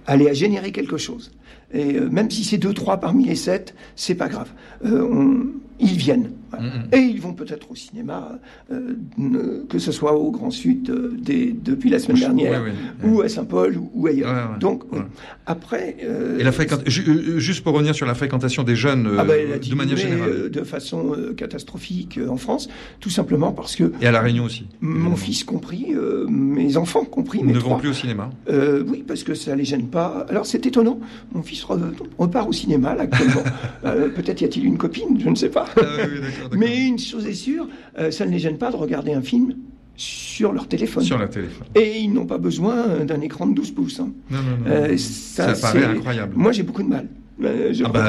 [0.06, 1.32] aller à générer quelque chose.
[1.72, 4.50] Et euh, même si c'est deux, trois parmi les sept, c'est pas grave.
[4.84, 5.46] Euh, on-
[5.80, 6.30] ils viennent.
[6.58, 6.72] Voilà.
[6.92, 8.38] Et ils vont peut-être au cinéma,
[8.72, 12.62] euh, ne- que ce soit au Grand Sud euh, depuis la semaine dernière,
[13.02, 14.50] ou à Saint-Paul, ou, ou ailleurs.
[14.52, 14.58] Ouais.
[14.58, 14.90] Donc.
[14.92, 15.00] Ouais.
[15.46, 15.96] après.
[16.04, 19.16] euh, Et la fréquent- ju- euh, juste pour revenir sur la fréquentation des jeunes euh,
[19.18, 20.28] ah ben, elle a de manière générale.
[20.30, 22.68] euh, de façon euh, catastrophique euh, en France,
[23.00, 24.66] tout simplement parce que Et à la Réunion aussi.
[24.80, 28.30] mon fils compris, euh, mes enfants compris, mes ne trois, vont plus au cinéma.
[28.48, 30.26] euh, oui, parce que ça les gêne pas.
[30.28, 30.98] Alors c'est étonnant.
[31.32, 31.78] Mon fils re-
[32.18, 33.42] repart au cinéma là, actuellement.
[33.84, 35.66] Euh, Peut-être y a-t-il une copine, je ne sais pas.
[35.76, 36.20] Ah oui.
[36.52, 37.68] Mais une chose est sûre,
[37.98, 39.54] euh, ça ne les gêne pas de regarder un film
[39.96, 41.04] sur leur téléphone.
[41.04, 41.66] Sur la téléphone.
[41.74, 44.00] Et ils n'ont pas besoin euh, d'un écran de 12 pouces.
[44.00, 44.10] hein.
[44.30, 44.66] Non, non, non.
[44.66, 46.32] Euh, ça, ça, paraît incroyable.
[46.36, 47.06] Moi, j'ai beaucoup de mal.
[47.42, 48.06] Euh, Ah bah,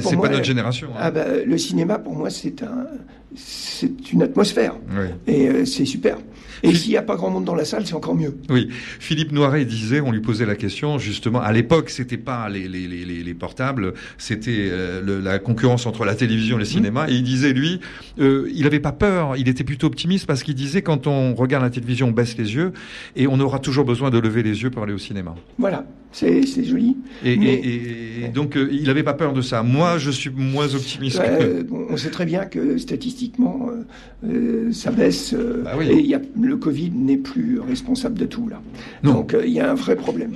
[0.00, 0.88] c'est pas notre génération.
[0.92, 0.98] hein.
[1.00, 2.86] Ah bah, le cinéma, pour moi, c'est un,
[3.34, 4.74] c'est une atmosphère.
[4.90, 5.06] Oui.
[5.26, 6.18] Et euh, c'est super.
[6.64, 8.36] Et s'il n'y a pas grand monde dans la salle, c'est encore mieux.
[8.50, 8.66] Oui,
[8.98, 11.40] Philippe Noiret disait, on lui posait la question justement.
[11.40, 16.04] À l'époque, c'était pas les, les, les, les- les portables, c'était euh, la concurrence entre
[16.04, 17.08] la télévision et le cinéma.
[17.08, 17.78] Et il disait lui,
[18.18, 21.62] euh, il avait pas peur, il était plutôt optimiste parce qu'il disait quand on regarde
[21.62, 22.72] la télévision, on baisse les yeux
[23.14, 25.36] et on aura toujours besoin de lever les yeux pour aller au cinéma.
[25.58, 26.96] Voilà, c'est joli.
[27.24, 29.62] Et, Mais- et- et- et donc euh, il avait pas peur de ça.
[29.62, 31.18] Moi, je suis moins optimiste.
[31.22, 33.84] que- on sait très bien que statistiquement, euh,
[34.26, 35.32] euh, ça baisse.
[35.34, 35.86] euh, Bah oui.
[35.88, 38.60] Et il y a, le Covid n'est plus responsable de tout, là.
[39.02, 39.14] Non.
[39.14, 40.32] Donc il y a un vrai problème.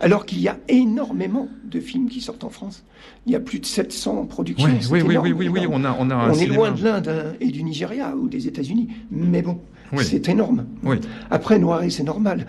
[0.00, 2.84] Alors qu'il y a énormément de films qui sortent en France.
[3.26, 4.68] Il y a plus de 700 productions.
[4.68, 5.82] Oui, oui, oui, énorme, oui, oui, oui, énorme.
[5.82, 8.28] on a, on a un On est loin de l'Inde hein, et du Nigeria ou
[8.28, 8.88] des États-Unis.
[9.10, 9.58] Mais bon,
[9.92, 10.04] Oui.
[10.04, 10.66] c'est énorme.
[10.82, 10.96] Oui.
[11.30, 12.46] Après, Noiret, c'est normal.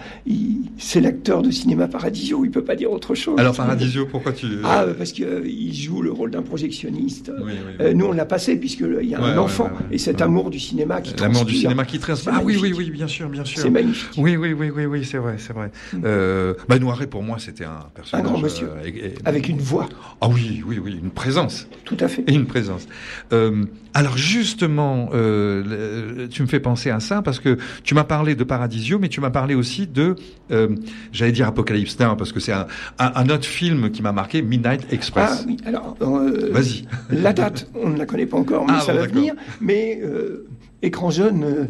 [0.77, 3.39] C'est l'acteur de cinéma Paradiso, il peut pas dire autre chose.
[3.39, 7.31] Alors Paradisio, pourquoi tu Ah, parce qu'il joue le rôle d'un projectionniste.
[7.43, 7.53] Oui.
[7.79, 9.65] Euh, nous, on l'a passé, puisqu'il y a Ouais, un enfant.
[9.65, 9.77] ouais, ouais.
[9.95, 12.33] Et cet amour du cinéma qui L'amour du transpire, cinéma qui transpire.
[12.35, 13.61] Ah oui, oui, oui, bien sûr, bien sûr.
[13.61, 14.09] C'est magnifique.
[14.17, 15.71] Oui, oui, oui, oui, oui, c'est vrai, c'est vrai.
[16.03, 18.25] Euh, bah, Noiret, pour moi, c'était un personnage.
[18.25, 18.67] Un grand monsieur.
[18.67, 19.87] euh, et- et- Avec une voix,
[20.21, 21.67] Ah oui, oui, oui, une présence.
[21.85, 22.23] tout à fait.
[22.27, 22.87] Et une présence.
[23.33, 28.35] Euh, alors justement, euh, tu me fais penser à ça parce que tu m'as parlé
[28.35, 30.15] de Paradisio, mais tu m'as parlé aussi de,
[30.51, 30.67] euh,
[31.11, 32.65] j'allais dire Apocalypse Now, parce que c'est un,
[32.97, 35.45] un, un autre film qui m'a marqué, Midnight Ah Express.
[35.47, 36.85] oui, alors, euh, Vas-y.
[37.11, 39.33] la date, on ne la connaît pas encore, mais Ah, ça bon, va venir.
[39.61, 40.47] Mais euh,
[40.81, 41.67] écran jeune,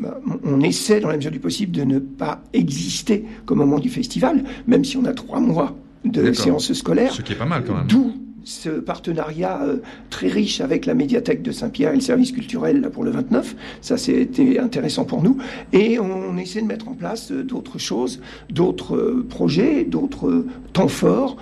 [0.00, 3.88] bah, on essaie, dans la mesure du possible, de ne pas exister qu'au moment du
[3.90, 7.12] festival, même si on a trois mois de séances scolaires.
[7.12, 7.86] Ce qui est pas mal quand même.
[7.86, 8.12] D'où
[8.44, 9.78] ce partenariat euh,
[10.10, 13.56] très riche avec la médiathèque de Saint-Pierre et le service culturel là, pour le 29.
[13.80, 15.38] Ça, c'était intéressant pour nous.
[15.72, 18.20] Et on essaie de mettre en place euh, d'autres choses,
[18.50, 21.36] d'autres euh, projets, d'autres temps forts.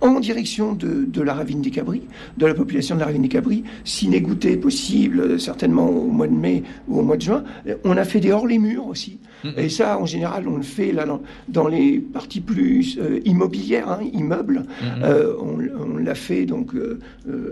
[0.00, 2.02] en direction de, de la ravine des Cabris,
[2.36, 6.34] de la population de la ravine des Cabris, ciné goûter possible, certainement au mois de
[6.34, 7.42] mai ou au mois de juin.
[7.84, 9.18] On a fait des hors les murs aussi.
[9.56, 13.88] Et ça, en général, on le fait là dans, dans les parties plus euh, immobilières,
[13.90, 14.64] hein, immeubles.
[15.02, 15.58] Euh, on
[15.94, 16.98] on l'a fait donc euh,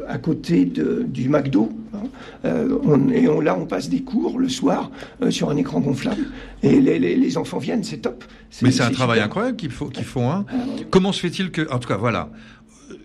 [0.08, 1.70] à côté de, du McDo.
[1.94, 1.98] hein.
[2.84, 4.90] On- et on, là, on passe des cours le soir
[5.30, 6.26] sur un écran gonflable.
[6.62, 8.24] Et les, les- les enfants viennent, c'est top.
[8.62, 9.26] Mais c'est un travail super.
[9.26, 10.30] incroyable qu'ils font.
[10.30, 10.44] Hein.
[10.90, 12.30] Comment se fait-il que, en tout cas, voilà.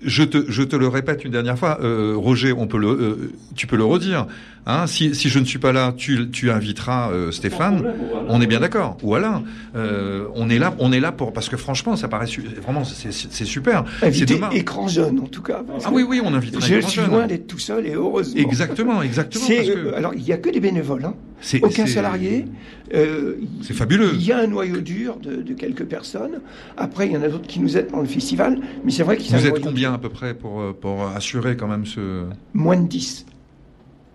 [0.04, 3.32] Je te, je te le répète une dernière fois, euh, Roger, on peut le, euh,
[3.56, 4.28] tu peux le redire.
[4.68, 7.84] Hein, si, si je ne suis pas là, tu, tu inviteras euh, Stéphane.
[8.28, 8.96] On est bien d'accord.
[9.02, 9.44] Ou Alain.
[9.76, 12.84] Euh, on est là, on est là pour parce que franchement, ça paraît su- vraiment,
[12.84, 13.12] c'est
[13.46, 13.86] super.
[14.02, 15.64] C'est Inviter écran jeune, en tout cas.
[15.84, 16.66] Ah oui, oui, on invitera.
[16.66, 18.40] Je suis loin d'être tout seul et heureusement.
[18.40, 19.46] Exactement, exactement.
[19.48, 21.16] Parce que euh, alors, il n'y a que des bénévoles, hein.
[21.42, 22.46] c'est- aucun salarié.
[22.94, 24.12] Euh, C'est fabuleux.
[24.14, 26.42] Il y a un noyau dur de, de quelques personnes.
[26.78, 28.60] Après, il y en a d'autres qui nous aident pendant le festival.
[28.84, 29.96] Mais c'est vrai qu'il y a Vous êtes combien dur.
[29.96, 32.26] à peu près pour, pour assurer quand même ce.
[32.54, 33.26] Moins de 10.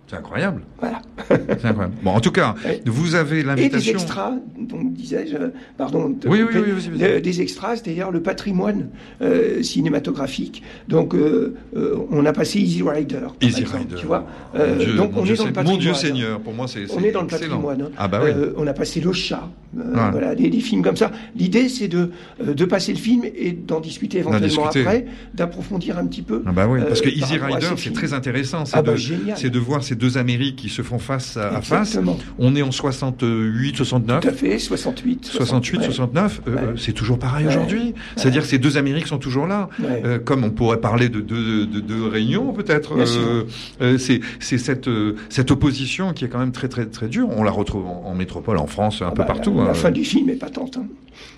[0.09, 0.61] C'est incroyable.
[0.79, 1.01] Voilà.
[1.27, 1.95] C'est incroyable.
[2.01, 2.55] Bon, en tout cas,
[2.85, 3.91] vous avez Et des l'invitation.
[3.93, 8.87] extras, donc disais-je, euh, pardon, Oui, oui, oui, de- des extras, c'est-à-dire le patrimoine
[9.21, 10.63] euh, cinématographique.
[10.87, 13.95] Donc, euh, euh, on a passé Easy Rider, Easy exemple, Rider.
[13.99, 14.25] tu vois.
[14.55, 15.75] Mon Dieu, donc, on Dieu est dans le patrimoine.
[15.75, 16.85] Mon Dieu Seigneur, pour moi, c'est.
[16.89, 17.81] On c'est est dans le patrimoine.
[17.81, 17.89] hein.
[17.97, 18.31] Ah bah oui.
[18.55, 19.83] On a passé Le Chat, Ouais.
[20.11, 21.11] voilà, des, des films comme ça.
[21.35, 24.79] L'idée, c'est de, de passer le film et d'en discuter éventuellement discuter.
[24.81, 26.41] après, d'approfondir un petit peu.
[26.45, 28.63] Ah bah oui, parce que Easy Rider, ces c'est très intéressant.
[28.65, 29.37] C'est Ah bah, de, génial.
[29.37, 31.99] c'est de voir ces deux Amériques qui se font face à, à face.
[32.39, 34.21] On est en 68, 69.
[34.21, 35.25] Tout à fait, 68.
[35.25, 35.83] 68, ouais.
[35.85, 36.61] 69, euh, Ouais.
[36.77, 37.51] c'est toujours pareil Ouais.
[37.55, 37.93] aujourd'hui.
[38.15, 39.69] C'est-à-dire que ces deux Amériques sont toujours là.
[39.83, 42.93] Euh, comme on pourrait parler de deux de, de réunions peut-être.
[42.97, 43.43] Euh,
[43.81, 44.89] euh, c'est cette
[45.29, 47.27] cette opposition qui est quand même très très très dure.
[47.35, 49.53] On la retrouve en, en métropole, en France, un Ah peu bah, partout.
[49.57, 49.73] La, hein.
[49.73, 50.77] fin du film est patente.
[50.77, 50.85] Hein.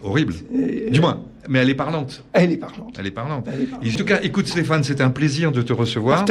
[0.03, 0.33] Horrible.
[0.91, 2.23] Du moins, mais elle est parlante.
[2.33, 2.95] Elle est parlante.
[2.99, 3.45] Elle est parlante.
[3.47, 3.87] Elle est parlante.
[3.93, 6.25] En tout cas, écoute Stéphane, c'était un plaisir de te recevoir.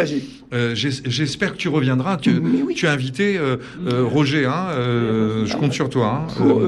[0.75, 2.18] J'espère que tu reviendras.
[2.21, 2.75] Tu, Mais oui.
[2.75, 3.57] tu as invité euh,
[3.87, 4.47] euh, Roger.
[4.47, 6.25] Hein, euh, je compte sur toi.
[6.25, 6.27] hein.
[6.37, 6.61] Pour,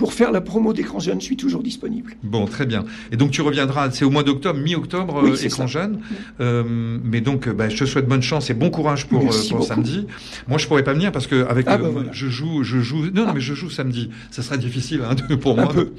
[0.00, 2.14] pour faire la promo d'écran jeune, je suis toujours disponible.
[2.22, 2.86] Bon, très bien.
[3.12, 6.00] Et donc tu reviendras, c'est au mois d'octobre, mi-octobre, Oui, euh, écran jeune.
[6.40, 6.64] Euh,
[7.04, 9.20] mais donc, euh, bah, je te souhaite bonne chance et bon courage pour,
[9.50, 10.06] pour samedi.
[10.48, 12.08] Moi, je pourrais pas venir parce que avec Ah, bah, voilà.
[12.12, 13.10] je joue, je joue.
[13.12, 14.08] Non, non, mais je joue samedi.
[14.30, 15.92] Ça sera difficile hein, de- pour Un moi peu.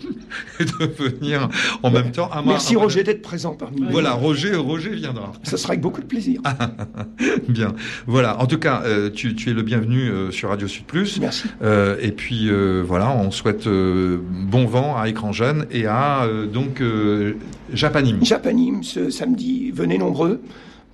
[0.60, 1.48] de, de venir
[1.84, 2.28] en même temps.
[2.32, 3.92] À moi- Merci à moi- Roger d'être présent parmi nous.
[3.92, 5.32] Voilà, Roger, Roger viendra.
[5.44, 6.42] Ça sera avec beaucoup de plaisir.
[7.48, 7.76] Bien.
[8.08, 8.40] Voilà.
[8.42, 11.20] En tout cas, euh, tu, tu es le bienvenu euh, sur Radio Sud Plus.
[11.20, 11.44] Merci.
[12.02, 12.50] Et puis
[12.84, 13.68] voilà, on souhaite
[14.20, 17.34] bon vent à Écran Jeune et à euh, donc euh,
[17.74, 18.18] Japanim.
[18.24, 20.42] Japanim ce samedi, venez nombreux.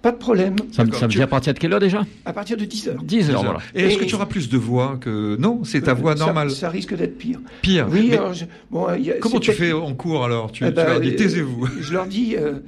[0.03, 0.55] Pas de problème.
[0.71, 2.05] Ça, me- D'accord, ça me tu- dit à partir de quelle heure déjà?
[2.23, 3.03] À partir de 10h.
[3.03, 3.59] 10 heures, voilà.
[3.73, 6.51] Et est-ce que tu auras plus de voix que non C'est ta voix normale.
[6.51, 7.39] Ça, risque d'être pire.
[7.63, 7.87] Pire.
[7.91, 10.51] Oui, Mais alors, je- bon, il y a- comment tu fais en cours alors?
[10.51, 11.67] Tu, Eh tu ben, euh, taisez-vous.
[11.81, 12.59] Je leur dis, euh,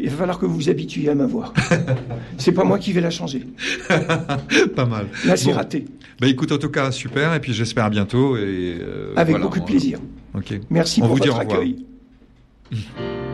[0.00, 1.52] il va falloir que vous vous habituiez à ma voix.
[2.38, 3.44] c'est pas moi qui vais la changer.
[4.76, 5.06] Pas mal.
[5.26, 5.56] Là, c'est Bon.
[5.56, 5.84] raté.
[6.20, 7.34] Bah écoute, en tout cas, super.
[7.34, 8.36] Et puis j'espère à bientôt.
[8.36, 9.98] Et euh, Avec voilà, beaucoup de on- plaisir.
[10.70, 11.84] Merci On pour vous votre accueil.